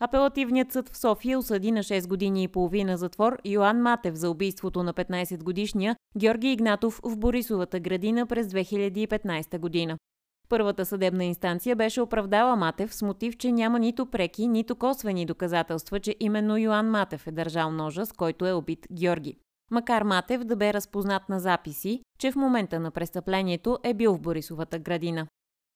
Апелативният 0.00 0.72
съд 0.72 0.88
в 0.88 0.98
София 0.98 1.38
осъди 1.38 1.72
на 1.72 1.82
6 1.82 2.08
години 2.08 2.42
и 2.42 2.48
половина 2.48 2.96
затвор 2.96 3.38
Йоан 3.44 3.82
Матев 3.82 4.14
за 4.14 4.30
убийството 4.30 4.82
на 4.82 4.94
15-годишния 4.94 5.96
Георги 6.18 6.52
Игнатов 6.52 7.00
в 7.04 7.16
Борисовата 7.16 7.80
градина 7.80 8.26
през 8.26 8.46
2015 8.46 9.58
година. 9.58 9.98
Първата 10.48 10.86
съдебна 10.86 11.24
инстанция 11.24 11.76
беше 11.76 12.00
оправдала 12.00 12.56
Матев 12.56 12.94
с 12.94 13.02
мотив, 13.02 13.36
че 13.36 13.52
няма 13.52 13.78
нито 13.78 14.06
преки, 14.06 14.48
нито 14.48 14.76
косвени 14.76 15.26
доказателства, 15.26 16.00
че 16.00 16.16
именно 16.20 16.58
Йоан 16.58 16.90
Матев 16.90 17.26
е 17.26 17.32
държал 17.32 17.70
ножа, 17.70 18.06
с 18.06 18.12
който 18.12 18.46
е 18.46 18.52
убит 18.52 18.86
Георги. 18.92 19.36
Макар 19.70 20.02
Матев 20.02 20.44
да 20.44 20.56
бе 20.56 20.74
разпознат 20.74 21.28
на 21.28 21.40
записи, 21.40 22.02
че 22.18 22.32
в 22.32 22.36
момента 22.36 22.80
на 22.80 22.90
престъплението 22.90 23.78
е 23.82 23.94
бил 23.94 24.14
в 24.14 24.20
Борисовата 24.20 24.78
градина. 24.78 25.26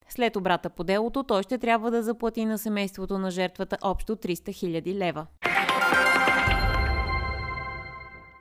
След 0.08 0.36
обрата 0.36 0.70
по 0.70 0.84
делото 0.84 1.22
той 1.22 1.42
ще 1.42 1.58
трябва 1.58 1.90
да 1.90 2.02
заплати 2.02 2.44
на 2.44 2.58
семейството 2.58 3.18
на 3.18 3.30
жертвата 3.30 3.78
общо 3.82 4.16
300 4.16 4.34
000 4.34 4.94
лева. 4.94 5.26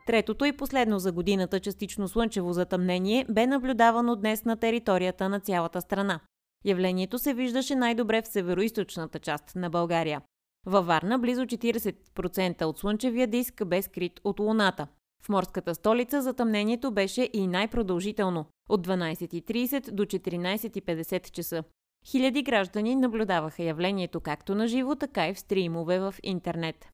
Третото 0.05 0.45
и 0.45 0.57
последно 0.57 0.99
за 0.99 1.11
годината 1.11 1.59
частично 1.59 2.07
слънчево 2.07 2.53
затъмнение 2.53 3.25
бе 3.29 3.47
наблюдавано 3.47 4.15
днес 4.15 4.45
на 4.45 4.57
територията 4.57 5.29
на 5.29 5.39
цялата 5.39 5.81
страна. 5.81 6.19
Явлението 6.65 7.19
се 7.19 7.33
виждаше 7.33 7.75
най-добре 7.75 8.21
в 8.21 8.27
североизточната 8.27 9.19
част 9.19 9.55
на 9.55 9.69
България. 9.69 10.21
Във 10.65 10.85
Варна 10.85 11.19
близо 11.19 11.41
40% 11.41 12.63
от 12.63 12.79
слънчевия 12.79 13.27
диск 13.27 13.65
бе 13.65 13.81
скрит 13.81 14.19
от 14.23 14.39
Луната. 14.39 14.87
В 15.23 15.29
морската 15.29 15.75
столица 15.75 16.21
затъмнението 16.21 16.91
беше 16.91 17.29
и 17.33 17.47
най-продължително 17.47 18.45
от 18.69 18.87
12.30 18.87 19.91
до 19.91 20.05
14.50 20.05 21.31
часа. 21.31 21.63
Хиляди 22.05 22.43
граждани 22.43 22.95
наблюдаваха 22.95 23.63
явлението 23.63 24.19
както 24.19 24.55
на 24.55 24.67
живо, 24.67 24.95
така 24.95 25.27
и 25.27 25.33
в 25.33 25.39
стримове 25.39 25.99
в 25.99 26.15
интернет. 26.23 26.87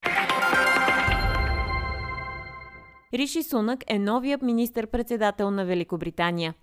Риши 3.14 3.44
Сунък 3.44 3.84
е 3.88 4.00
новият 4.00 4.42
министър-председател 4.42 5.52
на 5.52 5.66
Великобритания. 5.66 6.54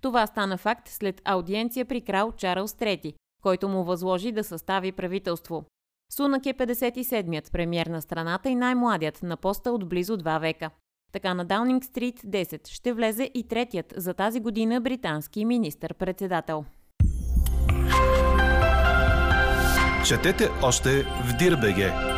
Това 0.00 0.26
стана 0.26 0.58
факт 0.58 0.88
след 0.88 1.22
аудиенция 1.24 1.84
при 1.84 2.00
крал 2.00 2.32
Чарлз 2.32 2.72
III, 2.72 3.14
който 3.42 3.68
му 3.68 3.84
възложи 3.84 4.32
да 4.32 4.44
състави 4.44 4.92
правителство. 4.92 5.64
Сунък 6.12 6.46
е 6.46 6.54
57-ят 6.54 7.52
премьер 7.52 7.86
на 7.86 8.02
страната 8.02 8.48
и 8.48 8.54
най-младият 8.54 9.22
на 9.22 9.36
поста 9.36 9.72
от 9.72 9.88
близо 9.88 10.16
два 10.16 10.38
века. 10.38 10.70
Така 11.12 11.34
на 11.34 11.44
Даунинг 11.44 11.84
Стрит 11.84 12.20
10 12.20 12.68
ще 12.68 12.92
влезе 12.92 13.30
и 13.34 13.48
третият 13.48 13.94
за 13.96 14.14
тази 14.14 14.40
година 14.40 14.80
британски 14.80 15.44
министър-председател. 15.44 16.64
Четете 20.06 20.48
още 20.62 21.02
в 21.02 21.36
Дирбеге! 21.38 22.11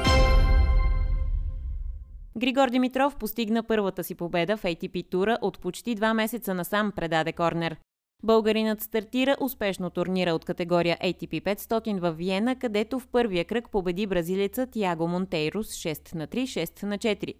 Григор 2.38 2.70
Димитров 2.70 3.16
постигна 3.16 3.62
първата 3.62 4.04
си 4.04 4.14
победа 4.14 4.56
в 4.56 4.62
ATP 4.62 5.10
тура 5.10 5.38
от 5.42 5.58
почти 5.58 5.94
два 5.94 6.14
месеца 6.14 6.54
насам 6.54 6.92
предаде 6.96 7.32
корнер. 7.32 7.76
Българинът 8.22 8.80
стартира 8.80 9.36
успешно 9.40 9.90
турнира 9.90 10.34
от 10.34 10.44
категория 10.44 10.98
ATP 11.04 11.42
500 11.42 12.00
в 12.00 12.12
Виена, 12.12 12.58
където 12.58 12.98
в 12.98 13.08
първия 13.08 13.44
кръг 13.44 13.70
победи 13.70 14.06
бразилецът 14.06 14.76
Яго 14.76 15.08
Монтейро 15.08 15.62
с 15.62 15.74
6 15.74 16.14
на 16.14 16.28
3, 16.28 16.42
6 16.42 16.82
на 16.82 16.98
4. 16.98 17.34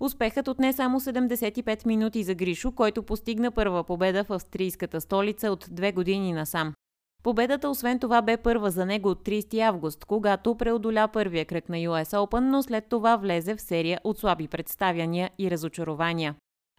Успехът 0.00 0.48
отне 0.48 0.72
само 0.72 1.00
75 1.00 1.86
минути 1.86 2.22
за 2.22 2.34
Гришо, 2.34 2.72
който 2.72 3.02
постигна 3.02 3.50
първа 3.50 3.84
победа 3.84 4.24
в 4.24 4.30
австрийската 4.30 5.00
столица 5.00 5.50
от 5.50 5.66
две 5.70 5.92
години 5.92 6.32
насам. 6.32 6.74
Победата 7.22 7.68
освен 7.68 7.98
това 7.98 8.22
бе 8.22 8.36
първа 8.36 8.70
за 8.70 8.86
него 8.86 9.08
от 9.08 9.24
30 9.24 9.60
август, 9.60 10.04
когато 10.04 10.54
преодоля 10.54 11.08
първия 11.08 11.44
кръг 11.44 11.68
на 11.68 11.76
US 11.76 12.16
Open, 12.16 12.40
но 12.40 12.62
след 12.62 12.86
това 12.88 13.16
влезе 13.16 13.56
в 13.56 13.60
серия 13.60 14.00
от 14.04 14.18
слаби 14.18 14.48
представяния 14.48 15.30
и 15.38 15.50
разочарования. 15.50 16.34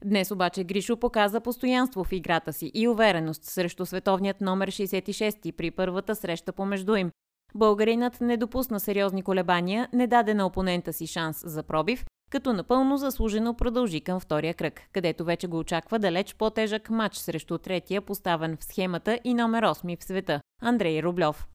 Днес 0.06 0.32
обаче 0.32 0.64
Гришо 0.64 0.98
показа 0.98 1.40
постоянство 1.40 2.04
в 2.04 2.12
играта 2.12 2.54
си 2.54 2.72
и 2.74 2.88
увереност 2.88 3.44
срещу 3.44 3.86
световният 3.86 4.42
номер 4.42 4.72
66 4.72 5.52
при 5.52 5.72
първата 5.72 6.16
среща 6.16 6.54
помежду 6.54 6.96
им. 6.96 7.12
Българинът 7.56 8.22
не 8.22 8.38
допусна 8.38 8.80
сериозни 8.80 9.22
колебания, 9.22 9.90
не 9.94 10.08
даде 10.08 10.34
на 10.34 10.46
опонента 10.46 10.94
си 10.94 11.08
шанс 11.08 11.44
за 11.46 11.64
пробив, 11.64 12.06
като 12.32 12.54
напълно 12.54 12.98
заслужено 12.98 13.54
продължи 13.54 14.02
към 14.02 14.20
втория 14.20 14.54
кръг, 14.54 14.82
където 14.94 15.26
вече 15.26 15.48
го 15.48 15.60
очаква 15.60 16.00
далеч 16.00 16.36
по-тежък 16.36 16.90
матч 16.90 17.16
срещу 17.16 17.58
третия, 17.58 18.02
поставен 18.02 18.58
в 18.58 18.64
схемата 18.64 19.20
и 19.24 19.34
номер 19.34 19.64
8 19.64 20.00
в 20.00 20.04
света– 20.04 20.42
Андрей 20.62 21.04
Рублев. 21.04 21.48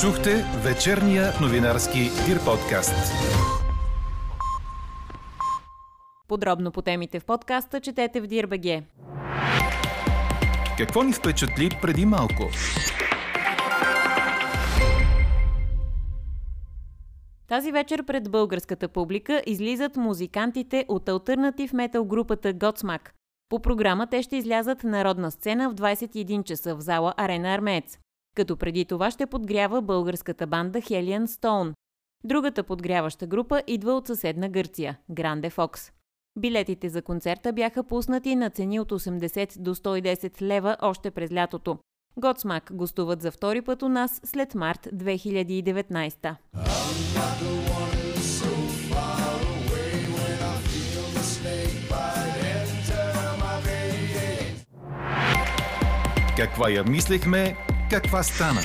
Чухте 0.00 0.44
вечерния 0.64 1.32
новинарски 1.40 1.98
Дир 2.26 2.44
подкаст. 2.44 3.12
Подробно 6.28 6.72
по 6.72 6.82
темите 6.82 7.20
в 7.20 7.24
подкаста 7.24 7.80
четете 7.80 8.20
в 8.20 8.26
Дирбеге. 8.26 8.82
Какво 10.78 11.02
ни 11.02 11.12
впечатли 11.12 11.70
преди 11.82 12.06
малко? 12.06 12.50
Тази 17.52 17.72
вечер 17.72 18.04
пред 18.04 18.30
българската 18.30 18.88
публика 18.88 19.42
излизат 19.46 19.96
музикантите 19.96 20.84
от 20.88 21.08
альтернатив 21.08 21.72
метал 21.72 22.04
групата 22.04 22.54
Godsmack. 22.54 23.10
По 23.48 23.60
програма 23.60 24.06
те 24.06 24.22
ще 24.22 24.36
излязат 24.36 24.84
народна 24.84 25.30
сцена 25.30 25.70
в 25.70 25.74
21 25.74 26.44
часа 26.44 26.76
в 26.76 26.80
зала 26.80 27.14
Арена 27.16 27.54
Армеец. 27.54 27.98
Като 28.36 28.56
преди 28.56 28.84
това 28.84 29.10
ще 29.10 29.26
подгрява 29.26 29.82
българската 29.82 30.46
банда 30.46 30.80
Hellion 30.80 31.24
Stone. 31.24 31.72
Другата 32.24 32.62
подгряваща 32.62 33.26
група 33.26 33.62
идва 33.66 33.92
от 33.92 34.06
съседна 34.06 34.48
Гърция– 34.48 34.98
Гранде 35.10 35.50
Фокс. 35.50 35.92
Билетите 36.38 36.88
за 36.88 37.02
концерта 37.02 37.52
бяха 37.52 37.84
пуснати 37.84 38.36
на 38.36 38.50
цени 38.50 38.80
от 38.80 38.92
80 38.92 39.58
до 39.58 39.74
110 39.74 40.42
лева 40.42 40.76
още 40.82 41.10
през 41.10 41.32
лятото. 41.32 41.78
Готсмак 42.16 42.70
гостуват 42.72 43.22
за 43.22 43.30
втори 43.30 43.62
път 43.62 43.82
у 43.82 43.88
нас 43.88 44.20
след 44.24 44.54
март 44.54 44.88
2019. 44.94 46.36
Каква 56.36 56.70
я 56.70 56.84
мислехме, 56.84 57.56
каква 57.90 58.22
стана? 58.22 58.60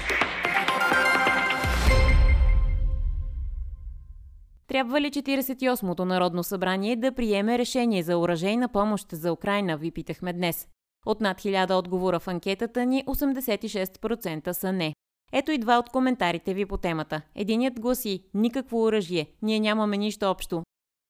Трябва 4.67 5.01
ли 5.01 5.11
48-то 5.11 6.05
Народно 6.05 6.43
събрание 6.43 6.95
да 6.95 7.11
приеме 7.11 7.57
решение 7.57 8.03
за 8.03 8.17
оръжейна 8.17 8.69
помощ 8.69 9.07
за 9.11 9.33
Украина, 9.33 9.77
ви 9.77 9.91
питахме 9.91 10.33
днес. 10.33 10.67
От 11.07 11.21
над 11.21 11.41
1000 11.41 11.73
отговора 11.73 12.19
в 12.19 12.27
анкетата 12.27 12.85
ни 12.85 13.03
86% 13.05 14.51
са 14.51 14.71
не. 14.71 14.93
Ето 15.31 15.51
и 15.51 15.57
два 15.57 15.77
от 15.77 15.89
коментарите 15.89 16.53
ви 16.53 16.65
по 16.65 16.77
темата. 16.77 17.21
Единият 17.35 17.79
гласи 17.79 18.23
«Никакво 18.33 18.83
оръжие, 18.83 19.27
ние 19.41 19.59
нямаме 19.59 19.97
нищо 19.97 20.25
общо». 20.25 20.63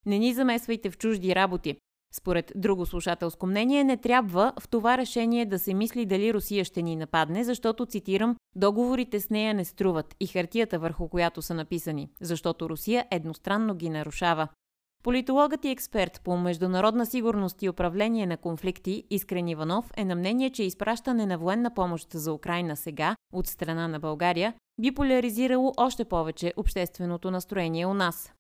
Не 0.06 0.20
ни 0.20 0.34
замесвайте 0.34 0.90
в 0.90 0.98
чужди 0.98 1.36
работи. 1.36 1.76
Според 2.14 2.52
друго 2.56 2.86
слушателско 2.86 3.48
мнение, 3.48 3.84
не 3.84 3.98
трябва 3.98 4.54
в 4.60 4.68
това 4.68 4.98
решение 4.98 5.46
да 5.46 5.60
се 5.60 5.74
мисли 5.74 6.06
дали 6.06 6.34
Русия 6.34 6.66
ще 6.66 6.82
ни 6.82 6.96
нападне, 6.96 7.44
защото, 7.44 7.86
цитирам, 7.86 8.36
договорите 8.56 9.20
с 9.20 9.30
нея 9.30 9.54
не 9.54 9.66
струват 9.66 10.16
и 10.20 10.28
хартията 10.28 10.80
върху 10.80 11.08
която 11.10 11.42
са 11.42 11.54
написани, 11.54 12.10
защото 12.22 12.70
Русия 12.70 13.06
едностранно 13.12 13.76
ги 13.76 13.90
нарушава. 13.90 14.48
Политологът 15.04 15.66
и 15.66 15.70
експерт 15.70 16.22
по 16.24 16.38
международна 16.38 17.06
сигурност 17.06 17.64
и 17.64 17.70
управление 17.70 18.26
на 18.26 18.38
конфликти 18.38 19.04
Искрен 19.10 19.48
Иванов 19.48 19.92
е 19.98 20.06
на 20.06 20.16
мнение, 20.16 20.50
че 20.50 20.64
изпращане 20.64 21.26
на 21.26 21.38
военна 21.38 21.74
помощ 21.74 22.08
за 22.14 22.34
Украина 22.34 22.76
сега 22.76 23.16
от 23.34 23.48
страна 23.48 23.88
на 23.88 24.00
България 24.00 24.54
би 24.82 24.92
поляризирало 24.92 25.74
още 25.78 26.06
повече 26.06 26.54
общественото 26.58 27.32
настроение 27.32 27.86
у 27.86 27.94
нас. 27.94 28.34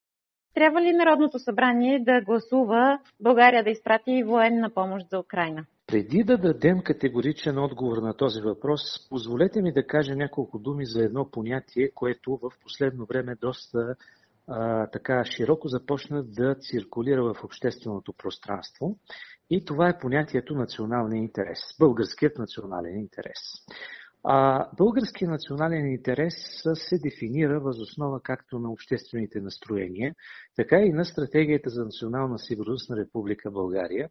Трябва 0.53 0.82
ли 0.82 0.93
Народното 0.93 1.39
събрание 1.39 1.99
да 1.99 2.21
гласува 2.21 2.99
България 3.19 3.63
да 3.63 3.69
изпрати 3.69 4.23
военна 4.23 4.69
помощ 4.69 5.10
за 5.10 5.19
Украина? 5.19 5.65
Преди 5.88 6.23
да 6.23 6.38
дадем 6.38 6.82
категоричен 6.84 7.58
отговор 7.58 7.97
на 7.97 8.13
този 8.13 8.41
въпрос, 8.41 9.10
позволете 9.10 9.62
ми 9.62 9.73
да 9.73 9.88
кажа 9.88 10.15
няколко 10.15 10.60
думи 10.60 10.86
за 10.86 11.03
едно 11.03 11.32
понятие, 11.32 11.91
което 11.95 12.39
в 12.41 12.51
последно 12.63 13.05
време 13.05 13.36
доста 13.41 13.95
а, 14.47 14.88
така 14.88 15.25
широко 15.25 15.67
започна 15.67 16.23
да 16.23 16.55
циркулира 16.55 17.33
в 17.33 17.43
общественото 17.43 18.13
пространство. 18.13 18.97
И 19.49 19.65
това 19.65 19.89
е 19.89 19.99
понятието 19.99 20.55
националния 20.55 21.19
интерес, 21.19 21.60
българският 21.79 22.38
национален 22.38 22.99
интерес. 22.99 23.39
А, 24.23 24.67
българският 24.77 25.31
национален 25.31 25.88
интерес 25.88 26.33
се 26.73 26.97
дефинира 26.97 27.60
възоснова 27.60 28.19
както 28.23 28.60
на 28.60 28.71
обществените 28.71 29.41
настроения, 29.41 30.15
така 30.55 30.79
и 30.79 30.89
на 30.89 31.05
стратегията 31.05 31.69
за 31.69 31.83
национална 31.86 32.39
сигурност 32.39 32.89
на 32.89 32.97
Република 32.97 33.51
България, 33.51 34.10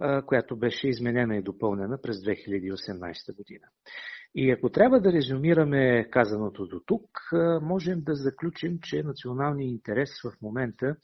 а, 0.00 0.22
която 0.22 0.56
беше 0.56 0.88
изменена 0.88 1.36
и 1.36 1.42
допълнена 1.42 1.98
през 2.02 2.16
2018 2.16 3.36
година. 3.36 3.66
И 4.38 4.50
ако 4.50 4.70
трябва 4.70 5.00
да 5.00 5.12
резюмираме 5.12 6.08
казаното 6.10 6.66
до 6.66 6.80
тук, 6.80 7.30
можем 7.62 8.00
да 8.00 8.14
заключим, 8.14 8.78
че 8.82 9.02
националният 9.02 9.70
интерес 9.70 10.10
в 10.24 10.42
момента 10.42 10.96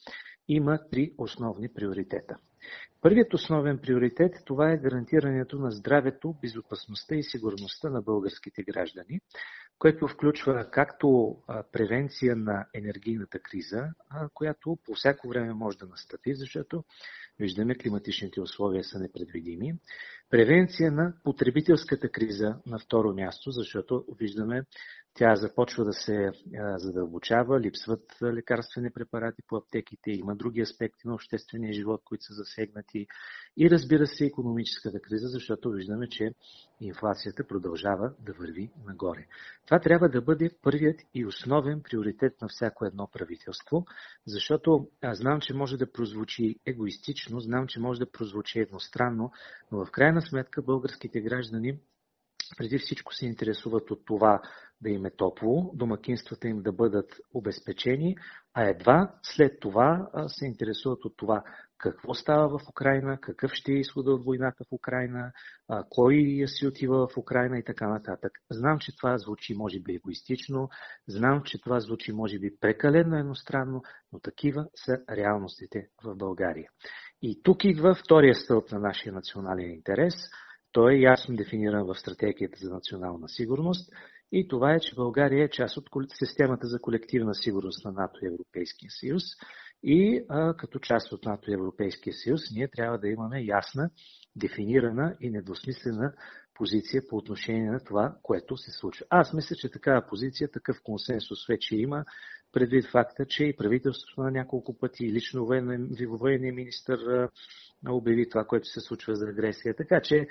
има 0.49 0.79
три 0.91 1.15
основни 1.19 1.69
приоритета. 1.75 2.37
Първият 3.01 3.35
основен 3.35 3.79
приоритет 3.79 4.35
това 4.45 4.73
е 4.73 4.79
гарантирането 4.79 5.59
на 5.59 5.71
здравето, 5.71 6.35
безопасността 6.43 7.15
и 7.15 7.23
сигурността 7.23 7.91
на 7.91 8.03
българските 8.03 8.63
граждани, 8.63 9.21
което 9.83 10.09
включва 10.09 10.71
както 10.71 11.37
превенция 11.73 12.37
на 12.37 12.67
енергийната 12.75 13.39
криза, 13.39 13.85
която 14.35 14.79
по 14.87 14.95
всяко 14.95 15.29
време 15.29 15.55
може 15.55 15.79
да 15.79 15.87
настъпи, 15.87 16.35
защото 16.35 16.85
виждаме 17.39 17.75
климатичните 17.75 18.41
условия 18.41 18.85
са 18.85 18.99
непредвидими, 18.99 19.75
превенция 20.31 20.93
на 20.93 21.15
потребителската 21.25 22.09
криза 22.09 22.57
на 22.67 22.79
второ 22.79 23.15
място, 23.15 23.51
защото 23.51 24.05
виждаме 24.19 24.63
тя 25.15 25.37
започва 25.37 25.85
да 25.85 25.93
се 25.93 26.31
задълбочава, 26.77 27.61
липсват 27.61 28.17
лекарствени 28.23 28.91
препарати 28.91 29.43
по 29.49 29.57
аптеките, 29.57 30.11
има 30.11 30.37
други 30.37 30.61
аспекти 30.61 31.09
на 31.09 31.15
обществения 31.15 31.73
живот, 31.73 32.03
които 32.05 32.25
са 32.25 32.35
засегнати 32.35 33.07
и 33.57 33.71
разбира 33.71 34.07
се 34.07 34.27
економическата 34.27 35.01
криза, 35.01 35.29
защото 35.29 35.71
виждаме, 35.71 36.09
че 36.09 36.35
инфлацията 36.81 37.47
продължава 37.47 38.13
да 38.21 38.33
върви 38.33 38.71
нагоре. 38.87 39.27
Това 39.67 39.81
трябва 39.81 40.09
да 40.09 40.23
бъде 40.23 40.51
първият 40.63 41.01
и 41.15 41.27
основен 41.27 41.83
приоритет 41.83 42.43
на 42.43 42.49
всяко 42.49 42.85
едно 42.85 43.09
правителство, 43.13 43.87
защото 44.27 44.89
аз 45.03 45.19
знам, 45.19 45.41
че 45.41 45.55
може 45.55 45.77
да 45.77 45.93
прозвучи 45.93 46.57
егоистично, 46.67 47.41
знам, 47.41 47.67
че 47.67 47.81
може 47.81 48.01
да 48.01 48.11
прозвучи 48.11 48.59
едностранно, 48.59 49.33
но 49.73 49.85
в 49.85 49.91
крайна 49.91 50.23
сметка 50.23 50.63
българските 50.63 51.21
граждани 51.21 51.79
преди 52.57 52.79
всичко 52.79 53.15
се 53.15 53.27
интересуват 53.27 53.91
от 53.91 54.07
това 54.07 54.41
да 54.81 54.91
им 54.91 55.07
е 55.07 55.11
топло, 55.11 55.71
домакинствата 55.75 56.49
им 56.49 56.63
да 56.63 56.73
бъдат 56.73 57.21
обезпечени, 57.35 58.17
а 58.55 58.63
едва 58.63 59.15
след 59.23 59.61
това 59.61 60.11
се 60.27 60.47
интересуват 60.47 61.05
от 61.05 61.17
това 61.17 61.45
какво 61.79 62.15
става 62.15 62.59
в 62.59 62.69
Украина, 62.69 63.19
какъв 63.21 63.53
ще 63.53 63.73
е 63.73 63.79
изхода 63.79 64.11
от 64.11 64.25
войната 64.25 64.65
в 64.65 64.73
Украина, 64.73 65.33
кой 65.91 66.45
си 66.47 66.67
отива 66.67 67.09
в 67.09 67.17
Украина 67.17 67.59
и 67.59 67.65
така 67.65 67.89
нататък. 67.89 68.33
Знам, 68.51 68.79
че 68.79 68.97
това 68.97 69.19
звучи 69.19 69.55
може 69.55 69.81
би 69.81 69.95
егоистично, 69.95 70.69
знам, 71.09 71.43
че 71.43 71.61
това 71.61 71.81
звучи 71.81 72.13
може 72.13 72.39
би 72.39 72.57
прекалено 72.61 73.17
едностранно, 73.17 73.83
но 74.13 74.21
такива 74.21 74.67
са 74.75 74.99
реалностите 75.11 75.89
в 76.05 76.15
България. 76.17 76.71
И 77.23 77.43
тук 77.43 77.65
идва 77.65 77.95
втория 77.95 78.35
стълб 78.35 78.73
на 78.73 78.79
нашия 78.79 79.13
национален 79.13 79.71
интерес– 79.71 80.15
той 80.73 80.95
е 80.95 81.01
ясно 81.01 81.37
дефиниран 81.37 81.87
в 81.87 81.95
стратегията 81.99 82.59
за 82.61 82.75
национална 82.75 83.29
сигурност 83.29 83.93
и 84.33 84.49
това 84.49 84.73
е, 84.75 84.81
че 84.81 84.95
България 84.95 85.45
е 85.45 85.51
част 85.51 85.77
от 85.77 85.89
системата 86.19 86.67
за 86.67 86.81
колективна 86.81 87.35
сигурност 87.35 87.85
на 87.85 87.93
НАТО 87.93 88.25
и 88.25 88.29
Европейския 88.29 88.91
съюз 88.91 89.23
и 89.83 90.25
а, 90.29 90.57
като 90.57 90.79
част 90.79 91.13
от 91.13 91.25
НАТО 91.25 91.51
и 91.51 91.55
Европейския 91.55 92.15
съюз 92.15 92.41
ние 92.53 92.69
трябва 92.69 92.99
да 92.99 93.09
имаме 93.09 93.45
ясна, 93.45 93.91
дефинирана 94.37 95.17
и 95.21 95.31
недвусмислена 95.31 96.13
позиция 96.55 97.03
по 97.09 97.17
отношение 97.17 97.71
на 97.71 97.81
това, 97.81 98.17
което 98.23 98.57
се 98.57 98.71
случва. 98.71 99.07
Аз 99.11 99.33
мисля, 99.33 99.57
че 99.57 99.71
такава 99.71 100.07
позиция, 100.07 100.51
такъв 100.51 100.77
консенсус 100.83 101.47
вече 101.49 101.77
има 101.77 102.05
предвид 102.53 102.87
факта, 102.87 103.27
че 103.27 103.45
и 103.45 103.57
правителството 103.57 104.21
на 104.21 104.31
няколко 104.31 104.79
пъти, 104.79 105.07
и 105.07 105.13
лично 105.13 105.47
военният 106.07 106.57
министр 106.57 107.29
обяви 107.89 108.29
това, 108.29 108.45
което 108.45 108.69
се 108.69 108.81
случва 108.81 109.15
за 109.15 109.29
агресия. 109.29 109.77
Така 109.77 110.01
че 110.01 110.27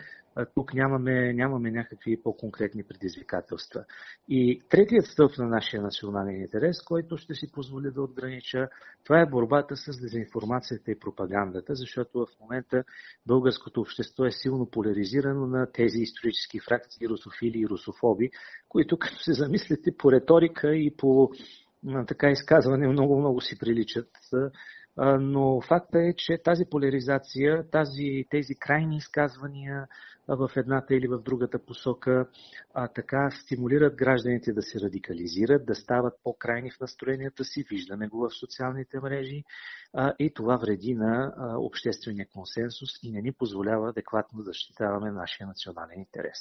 тук 0.56 0.74
нямаме, 0.74 1.34
нямаме 1.34 1.72
някакви 1.72 2.22
по-конкретни 2.24 2.84
предизвикателства. 2.84 3.86
И 4.30 4.62
третият 4.70 5.06
стълб 5.06 5.38
на 5.38 5.46
нашия 5.46 5.82
национален 5.82 6.42
интерес, 6.42 6.82
който 6.82 7.18
ще 7.18 7.36
си 7.36 7.52
позволя 7.52 7.90
да 7.90 8.02
отгранича, 8.02 8.68
това 9.04 9.22
е 9.22 9.26
борбата 9.26 9.76
с 9.76 10.02
дезинформацията 10.02 10.92
и 10.92 11.00
пропагандата, 11.00 11.76
защото 11.76 12.20
в 12.20 12.40
момента 12.42 12.84
българското 13.28 13.82
общество 13.82 14.26
е 14.26 14.32
силно 14.32 14.66
поляризирано 14.66 15.48
на 15.48 15.72
тези 15.72 15.98
исторически 16.00 16.60
фракции, 16.60 17.08
русофили 17.08 17.60
и 17.60 17.68
русофоби, 17.68 18.30
които, 18.70 18.98
като 18.98 19.16
се 19.18 19.34
замислите 19.34 19.98
по 19.98 20.12
риторика 20.12 20.76
и 20.76 20.96
по 20.98 21.32
така 22.08 22.30
изказване, 22.30 22.88
много-много 22.88 23.42
си 23.42 23.60
приличат 23.60 24.10
но 25.20 25.62
факта 25.62 26.00
е, 26.00 26.14
че 26.14 26.42
тази 26.44 26.66
поляризация, 26.66 27.70
тази, 27.72 28.26
тези 28.30 28.56
крайни 28.56 28.98
изказвания 28.98 29.88
в 30.28 30.52
едната 30.56 30.96
или 30.96 31.08
в 31.08 31.20
другата 31.20 31.60
посока 31.60 32.28
а, 32.74 32.88
така 32.88 33.32
стимулират 33.32 33.96
гражданите 33.96 34.54
да 34.54 34.62
се 34.62 34.80
радикализират, 34.80 35.66
да 35.66 35.76
стават 35.76 36.14
по-крайни 36.24 36.72
в 36.72 36.80
настроенията 36.80 37.44
си, 37.44 37.66
виждаме 37.70 38.08
го 38.08 38.18
в 38.18 38.40
социалните 38.40 39.00
мрежи 39.00 39.44
а, 39.94 40.14
и 40.20 40.34
това 40.34 40.58
вреди 40.58 40.96
на 40.96 41.34
а, 41.38 41.58
обществения 41.58 42.28
консенсус 42.34 42.90
и 43.04 43.12
не 43.12 43.22
ни 43.22 43.32
позволява 43.32 43.90
адекватно 43.90 44.38
да 44.38 44.44
защитаваме 44.44 45.12
нашия 45.12 45.48
национален 45.48 46.00
интерес. 46.00 46.38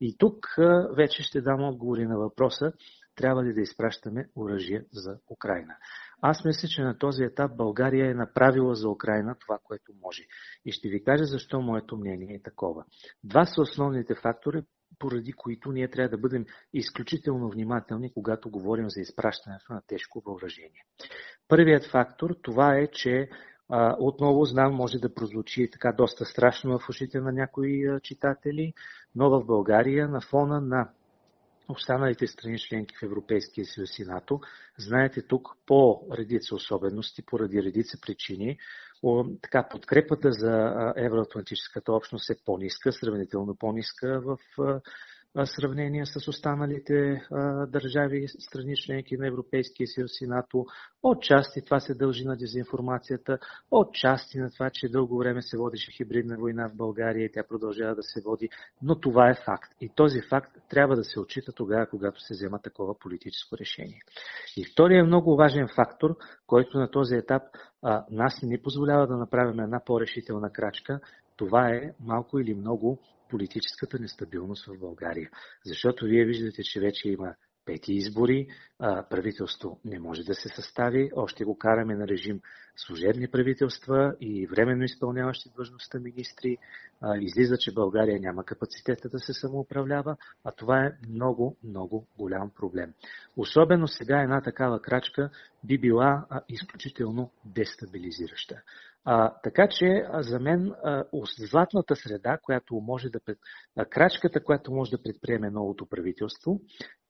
И 0.00 0.16
тук 0.18 0.58
а, 0.58 0.88
вече 0.96 1.22
ще 1.22 1.40
дам 1.40 1.64
отговори 1.64 2.06
на 2.06 2.18
въпроса 2.18 2.72
трябва 3.14 3.44
ли 3.44 3.54
да 3.54 3.60
изпращаме 3.60 4.28
оръжие 4.36 4.84
за 4.92 5.18
Украина. 5.30 5.76
Аз 6.22 6.44
мисля, 6.44 6.68
че 6.68 6.82
на 6.82 6.98
този 6.98 7.24
етап 7.24 7.56
България 7.56 8.10
е 8.10 8.14
направила 8.14 8.74
за 8.74 8.88
Украина 8.88 9.36
това, 9.40 9.58
което 9.64 9.92
може. 10.02 10.22
И 10.64 10.72
ще 10.72 10.88
ви 10.88 11.04
кажа 11.04 11.24
защо 11.24 11.60
моето 11.60 11.96
мнение 11.96 12.34
е 12.34 12.42
такова. 12.42 12.84
Два 13.24 13.44
са 13.44 13.60
основните 13.60 14.14
фактори, 14.14 14.62
поради 14.98 15.32
които 15.32 15.72
ние 15.72 15.88
трябва 15.88 16.08
да 16.08 16.18
бъдем 16.18 16.46
изключително 16.72 17.50
внимателни, 17.50 18.12
когато 18.12 18.50
говорим 18.50 18.90
за 18.90 19.00
изпращането 19.00 19.72
на 19.72 19.82
тежко 19.86 20.22
въоръжение. 20.26 20.84
Първият 21.48 21.84
фактор 21.84 22.36
това 22.42 22.76
е, 22.76 22.86
че 22.86 23.28
отново 23.98 24.44
знам, 24.44 24.74
може 24.74 24.98
да 24.98 25.14
прозвучи 25.14 25.70
така 25.72 25.92
доста 25.92 26.24
страшно 26.24 26.78
в 26.78 26.88
ушите 26.88 27.20
на 27.20 27.32
някои 27.32 28.00
читатели, 28.02 28.74
но 29.14 29.30
в 29.30 29.46
България 29.46 30.08
на 30.08 30.20
фона 30.20 30.60
на 30.60 30.90
останалите 31.68 32.26
страни 32.26 32.58
членки 32.58 32.94
в 32.96 33.02
Европейския 33.02 33.66
съюз 33.66 33.98
и 33.98 34.04
НАТО. 34.04 34.40
Знаете 34.78 35.22
тук 35.22 35.48
по 35.66 36.06
редица 36.12 36.54
особености, 36.54 37.22
поради 37.26 37.62
редица 37.62 37.98
причини, 38.00 38.58
така, 39.42 39.68
подкрепата 39.68 40.32
за 40.32 40.74
евроатлантическата 40.96 41.92
общност 41.92 42.30
е 42.30 42.36
по-ниска, 42.44 42.92
сравнително 42.92 43.56
по-ниска 43.56 44.20
в 44.20 44.38
сравнение 45.44 46.06
с 46.06 46.28
останалите 46.28 47.22
държави, 47.68 48.28
страни 48.28 48.76
членки 48.76 49.16
на 49.16 49.26
Европейския 49.26 49.86
съюз 49.86 50.20
и 50.20 50.26
НАТО. 50.26 50.66
Отчасти 51.02 51.64
това 51.64 51.80
се 51.80 51.94
дължи 51.94 52.24
на 52.24 52.36
дезинформацията, 52.36 53.38
отчасти 53.70 54.38
на 54.38 54.50
това, 54.50 54.70
че 54.70 54.88
дълго 54.88 55.18
време 55.18 55.42
се 55.42 55.56
водеше 55.56 55.92
хибридна 55.92 56.36
война 56.38 56.68
в 56.68 56.76
България 56.76 57.24
и 57.24 57.32
тя 57.32 57.42
продължава 57.48 57.94
да 57.94 58.02
се 58.02 58.20
води, 58.20 58.48
но 58.82 59.00
това 59.00 59.30
е 59.30 59.34
факт. 59.44 59.72
И 59.80 59.88
този 59.88 60.20
факт 60.30 60.56
трябва 60.68 60.96
да 60.96 61.04
се 61.04 61.20
отчита 61.20 61.52
тогава, 61.52 61.86
когато 61.86 62.20
се 62.20 62.34
взема 62.34 62.58
такова 62.58 62.98
политическо 62.98 63.58
решение. 63.58 64.00
И 64.56 64.64
втория 64.64 65.04
много 65.04 65.36
важен 65.36 65.68
фактор, 65.74 66.16
който 66.46 66.78
на 66.78 66.90
този 66.90 67.14
етап 67.14 67.42
а, 67.82 68.04
нас 68.10 68.40
не 68.42 68.62
позволява 68.62 69.06
да 69.06 69.16
направим 69.16 69.60
една 69.60 69.80
по-решителна 69.84 70.50
крачка, 70.52 71.00
това 71.36 71.68
е 71.68 71.92
малко 72.00 72.38
или 72.38 72.54
много 72.54 72.98
политическата 73.32 73.98
нестабилност 73.98 74.66
в 74.66 74.78
България. 74.78 75.30
Защото 75.66 76.04
вие 76.04 76.24
виждате, 76.24 76.62
че 76.62 76.80
вече 76.80 77.08
има 77.08 77.34
пети 77.64 77.92
избори, 77.92 78.46
правителство 79.10 79.80
не 79.84 79.98
може 79.98 80.22
да 80.24 80.34
се 80.34 80.48
състави, 80.48 81.10
още 81.16 81.44
го 81.44 81.58
караме 81.58 81.94
на 81.94 82.08
режим 82.08 82.40
служебни 82.76 83.28
правителства 83.28 84.16
и 84.20 84.46
временно 84.46 84.84
изпълняващи 84.84 85.50
длъжността 85.54 85.98
министри. 85.98 86.58
Излиза, 87.20 87.56
че 87.58 87.74
България 87.74 88.20
няма 88.20 88.44
капацитета 88.44 89.08
да 89.08 89.18
се 89.18 89.32
самоуправлява, 89.32 90.16
а 90.44 90.52
това 90.52 90.84
е 90.84 90.92
много, 91.08 91.56
много 91.64 92.06
голям 92.18 92.50
проблем. 92.50 92.92
Особено 93.36 93.88
сега 93.88 94.22
една 94.22 94.40
такава 94.40 94.82
крачка 94.82 95.30
би 95.64 95.78
била 95.78 96.26
изключително 96.48 97.30
дестабилизираща. 97.44 98.62
А, 99.04 99.34
така 99.42 99.68
че 99.68 100.04
а, 100.12 100.22
за 100.22 100.40
мен 100.40 100.72
а, 100.84 101.04
златната 101.38 101.96
среда, 101.96 102.38
която 102.42 102.74
може 102.74 103.10
да 103.10 103.20
пред... 103.20 103.38
а, 103.76 103.84
крачката, 103.84 104.44
която 104.44 104.72
може 104.72 104.90
да 104.90 105.02
предприеме 105.02 105.50
новото 105.50 105.86
правителство, 105.86 106.60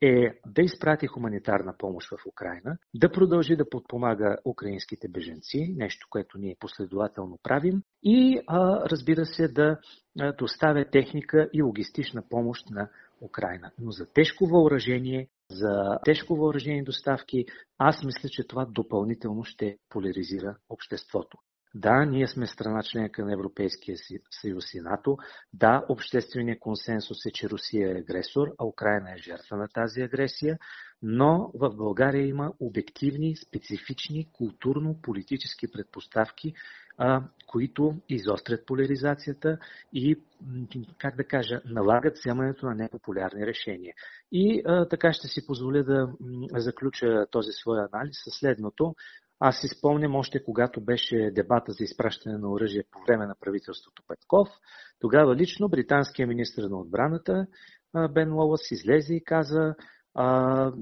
е 0.01 0.41
да 0.47 0.63
изпрати 0.63 1.07
хуманитарна 1.07 1.75
помощ 1.79 2.11
в 2.11 2.27
Украина, 2.27 2.79
да 2.95 3.13
продължи 3.13 3.57
да 3.57 3.69
подпомага 3.69 4.37
украинските 4.45 5.09
беженци, 5.09 5.75
нещо, 5.77 6.07
което 6.11 6.39
ние 6.39 6.57
последователно 6.61 7.39
правим, 7.43 7.83
и 8.03 8.41
а, 8.47 8.91
разбира 8.91 9.27
се 9.27 9.49
да 9.49 9.79
доставя 10.39 10.91
техника 10.91 11.49
и 11.53 11.63
логистична 11.63 12.23
помощ 12.31 12.71
на 12.71 12.89
Украина. 13.21 13.71
Но 13.79 13.91
за 13.91 14.07
тежко 14.13 14.47
въоръжение, 14.47 15.29
за 15.51 15.99
тежко 16.05 16.37
въоръжение 16.37 16.83
доставки, 16.83 17.47
аз 17.79 18.05
мисля, 18.05 18.29
че 18.29 18.47
това 18.47 18.65
допълнително 18.65 19.45
ще 19.45 19.79
поляризира 19.89 20.57
обществото. 20.69 21.39
Да, 21.75 22.05
ние 22.05 22.29
сме 22.29 22.47
страна 22.47 22.83
членка 22.83 23.25
на 23.25 23.33
Европейския 23.33 23.97
съюз 24.31 24.75
и 24.75 24.81
НАТО. 24.81 25.19
Да, 25.53 25.85
общественият 25.89 26.61
консенсус 26.61 27.27
е, 27.27 27.31
че 27.31 27.51
Русия 27.51 27.91
е 27.91 27.99
агресор, 28.01 28.49
а 28.59 28.65
Украина 28.65 29.13
е 29.13 29.23
жертва 29.23 29.57
на 29.57 29.69
тази 29.69 30.03
агресия, 30.03 30.59
но 31.03 31.51
в 31.55 31.71
България 31.71 32.27
има 32.27 32.53
обективни, 32.61 33.37
специфични 33.37 34.29
културно-политически 34.33 35.73
предпоставки, 35.73 36.55
които 37.47 37.95
изострят 38.09 38.67
поляризацията 38.67 39.59
и, 39.93 40.17
как 40.99 41.17
да 41.17 41.25
кажа, 41.25 41.61
налагат 41.65 42.19
вземането 42.19 42.67
на 42.67 42.75
непопулярни 42.75 43.47
решения. 43.47 43.95
И 44.33 44.63
а, 44.67 44.89
така 44.89 45.13
ще 45.13 45.29
си 45.29 45.47
позволя 45.47 45.83
да 45.83 46.09
заключа 46.53 47.27
този 47.31 47.53
свой 47.53 47.79
анализ 47.93 48.17
със 48.25 48.35
следното. 48.35 48.95
Аз 49.45 49.61
си 49.61 49.69
спомням 49.69 50.15
още 50.15 50.45
когато 50.45 50.81
беше 50.81 51.31
дебата 51.35 51.73
за 51.73 51.85
изпращане 51.85 52.39
на 52.39 52.51
оръжие 52.51 52.85
по 52.91 52.99
време 53.07 53.27
на 53.27 53.35
правителството 53.41 54.03
Петков. 54.09 54.49
Тогава 54.99 55.37
лично 55.37 55.69
британският 55.69 56.29
министр 56.29 56.69
на 56.69 56.81
отбраната 56.81 57.47
Бен 58.11 58.35
Лоуас 58.35 58.71
излезе 58.71 59.15
и 59.15 59.25
каза 59.25 59.75
а, 60.15 60.73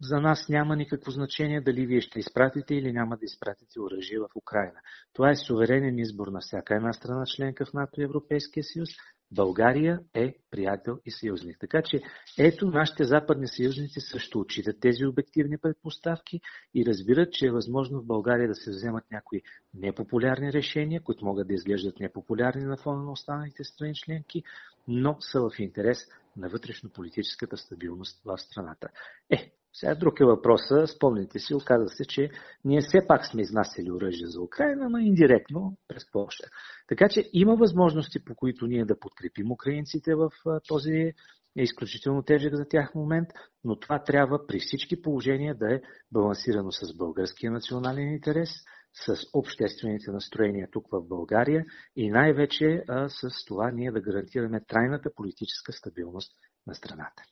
за 0.00 0.20
нас 0.20 0.48
няма 0.48 0.76
никакво 0.76 1.10
значение 1.10 1.60
дали 1.60 1.86
вие 1.86 2.00
ще 2.00 2.18
изпратите 2.18 2.74
или 2.74 2.92
няма 2.92 3.16
да 3.16 3.24
изпратите 3.24 3.80
оръжие 3.80 4.18
в 4.18 4.36
Украина. 4.36 4.80
Това 5.12 5.30
е 5.30 5.36
суверенен 5.36 5.98
избор 5.98 6.28
на 6.28 6.40
всяка 6.40 6.74
една 6.74 6.92
страна 6.92 7.24
членка 7.26 7.66
в 7.66 7.72
НАТО 7.72 8.00
и 8.00 8.04
Европейския 8.04 8.64
съюз. 8.64 8.88
България 9.34 10.00
е 10.14 10.34
приятел 10.50 10.98
и 11.04 11.10
съюзник. 11.10 11.56
Така 11.60 11.82
че 11.82 12.02
ето 12.38 12.66
нашите 12.66 13.04
западни 13.04 13.48
съюзници 13.48 14.00
също 14.00 14.40
отчитат 14.40 14.80
тези 14.80 15.06
обективни 15.06 15.58
предпоставки 15.58 16.40
и 16.74 16.86
разбират, 16.86 17.32
че 17.32 17.46
е 17.46 17.50
възможно 17.50 18.00
в 18.00 18.06
България 18.06 18.48
да 18.48 18.54
се 18.54 18.70
вземат 18.70 19.04
някои 19.10 19.42
непопулярни 19.74 20.52
решения, 20.52 21.02
които 21.02 21.24
могат 21.24 21.48
да 21.48 21.54
изглеждат 21.54 22.00
непопулярни 22.00 22.64
на 22.64 22.76
фона 22.76 23.02
на 23.02 23.12
останалите 23.12 23.64
страни 23.64 23.94
членки, 23.94 24.42
но 24.88 25.16
са 25.20 25.40
в 25.40 25.50
интерес 25.58 25.98
на 26.36 26.48
вътрешно-политическата 26.48 27.56
стабилност 27.56 28.22
в 28.24 28.38
страната. 28.38 28.88
Е, 29.30 29.52
сега 29.72 29.94
друг 29.94 30.20
е 30.20 30.24
въпроса. 30.24 30.86
Спомните 30.86 31.38
си, 31.38 31.54
оказа 31.54 31.88
се, 31.88 32.04
че 32.04 32.30
ние 32.64 32.80
все 32.80 32.98
пак 33.08 33.26
сме 33.26 33.42
изнасяли 33.42 33.90
оръжие 33.90 34.26
за 34.26 34.40
Украина, 34.40 34.88
но 34.90 34.98
индиректно 34.98 35.76
през 35.88 36.10
Польша. 36.12 36.44
Така 36.88 37.08
че 37.08 37.30
има 37.32 37.56
възможности, 37.56 38.24
по 38.24 38.34
които 38.34 38.66
ние 38.66 38.84
да 38.84 38.98
подкрепим 38.98 39.52
украинците 39.52 40.14
в 40.14 40.30
този 40.68 41.12
изключително 41.56 42.22
тежък 42.22 42.56
за 42.56 42.68
тях 42.68 42.94
момент, 42.94 43.28
но 43.64 43.78
това 43.78 44.04
трябва 44.04 44.46
при 44.46 44.58
всички 44.58 45.02
положения 45.02 45.54
да 45.54 45.74
е 45.74 45.80
балансирано 46.12 46.72
с 46.72 46.96
българския 46.96 47.52
национален 47.52 48.12
интерес, 48.12 48.50
с 49.06 49.16
обществените 49.32 50.10
настроения 50.10 50.68
тук 50.72 50.86
в 50.92 51.08
България 51.08 51.64
и 51.96 52.10
най-вече 52.10 52.82
с 53.08 53.44
това 53.46 53.70
ние 53.70 53.92
да 53.92 54.00
гарантираме 54.00 54.64
трайната 54.68 55.10
политическа 55.14 55.72
стабилност 55.72 56.32
на 56.66 56.74
страната. 56.74 57.22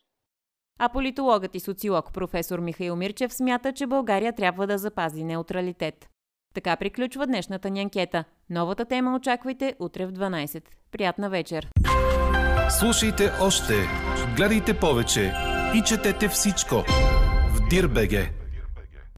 А 0.83 0.89
политологът 0.89 1.55
и 1.55 1.61
социолог 1.61 2.13
професор 2.13 2.59
Михаил 2.59 2.97
Мирчев 2.97 3.33
смята, 3.33 3.73
че 3.73 3.87
България 3.87 4.33
трябва 4.33 4.67
да 4.67 4.79
запази 4.79 5.25
неутралитет. 5.25 6.09
Така 6.55 6.77
приключва 6.77 7.27
днешната 7.27 7.71
ни 7.71 7.81
анкета. 7.81 8.25
Новата 8.51 8.85
тема 8.85 9.17
очаквайте 9.17 9.75
утре 9.79 10.07
в 10.07 10.13
12. 10.13 10.63
Приятна 10.93 11.31
вечер! 11.31 11.69
Слушайте 12.79 13.31
още, 13.41 13.75
гледайте 14.37 14.79
повече 14.79 15.33
и 15.75 15.83
четете 15.87 16.29
всичко 16.29 16.75
в 17.55 17.69
Дирбеге. 17.71 18.40